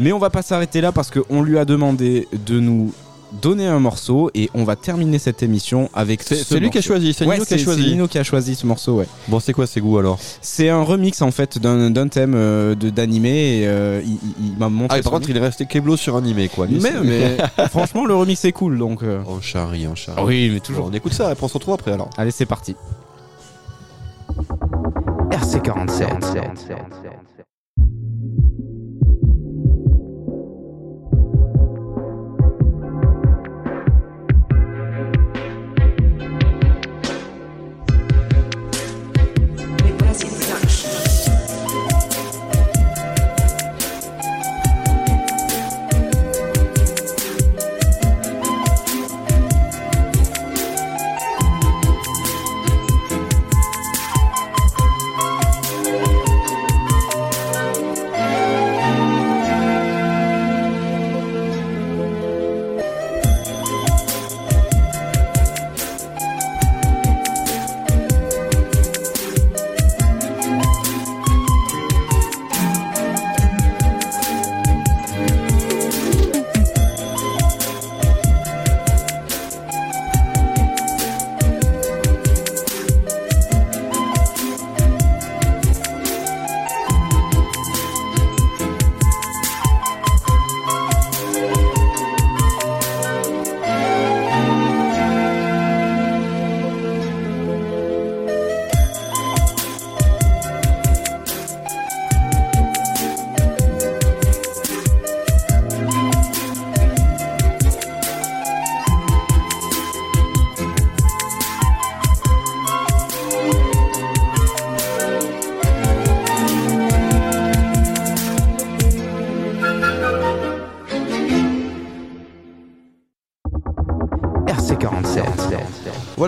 [0.00, 2.92] mais on va pas s'arrêter là parce qu'on lui a demandé de nous
[3.40, 6.78] donner un morceau et on va terminer cette émission avec C'est- ce c'est lui qui
[6.78, 7.82] a choisi, c'est Ouais, Nino qui a choisi.
[7.82, 9.06] C'est Nino qui a choisi ce morceau, ouais.
[9.28, 12.74] Bon, c'est quoi ses goûts alors C'est un remix en fait d'un d'un thème euh,
[12.74, 14.18] de d'animé et euh, il, il-
[14.52, 14.96] il m'a montré.
[14.96, 16.66] Ah, et par contre, il est resté Keblo sur animé, quoi.
[16.66, 17.36] Lui, mais,
[17.70, 19.02] franchement, le remix est cool donc.
[19.02, 20.22] euh, On charrie, on charrie.
[20.24, 20.84] Oui, mais toujours.
[20.84, 22.10] Bon, on écoute ça, après on se retrouve après alors.
[22.16, 22.74] Allez, c'est parti.
[25.30, 26.20] RC47.
[26.20, 27.25] RC47.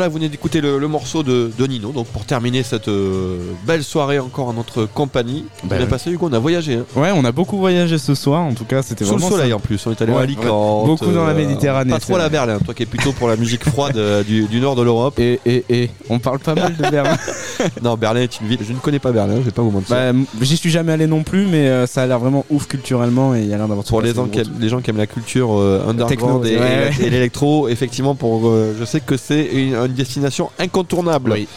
[0.08, 3.36] Voilà, vous venez d'écouter le, le morceau de, de Nino, donc pour terminer cette euh,
[3.66, 5.44] belle soirée encore en notre compagnie.
[5.68, 5.86] On est ouais.
[5.86, 6.76] passé Hugo, on a voyagé.
[6.76, 6.84] Hein.
[6.96, 8.42] Ouais, on a beaucoup voyagé ce soir.
[8.42, 9.56] En tout cas, c'était Sous le vraiment soleil ça.
[9.56, 10.86] en plus, on est allé Ouais, à Alicante.
[10.86, 11.90] Beaucoup dans la euh, Méditerranée.
[11.90, 12.28] Pas trop à la.
[12.28, 15.18] Berlin, toi qui es plutôt pour la musique froide euh, du, du nord de l'Europe.
[15.18, 17.16] Et, et, et, on parle pas mal de Berlin.
[17.82, 19.94] non, Berlin est une ville, je ne connais pas Berlin, je vais pas vous mentir.
[19.96, 23.40] Bah, J'y suis jamais allé non plus, mais ça a l'air vraiment ouf culturellement et
[23.40, 25.06] il y a l'air d'avoir pour les gens, qui aiment, les gens qui aiment la
[25.06, 26.90] culture euh, underground Techno, et, ouais.
[27.00, 31.32] et l'électro, effectivement, pour, euh, je sais que c'est une, une destination incontournable.
[31.32, 31.48] Oui.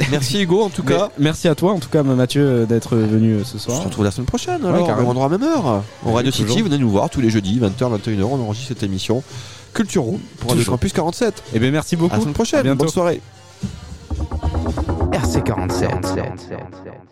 [0.10, 1.08] Merci Hugo en tout Mais cas.
[1.18, 3.78] Merci à toi, en tout cas, Mathieu, euh, d'être venu euh, ce On soir.
[3.80, 5.82] se retrouve la semaine prochaine Ouais, alors, même endroit, même heure.
[6.04, 6.64] Au Oui, Radio City, toujours.
[6.64, 9.22] venez nous voir tous les jeudis, 20h, 21h, on enregistre cette émission.
[9.72, 10.64] Culture Room pour Radio.
[10.64, 11.42] Campus 47.
[11.54, 12.12] Et bien, merci beaucoup.
[12.12, 13.20] À la semaine prochaine, bonne soirée.
[15.12, 17.03] RC47.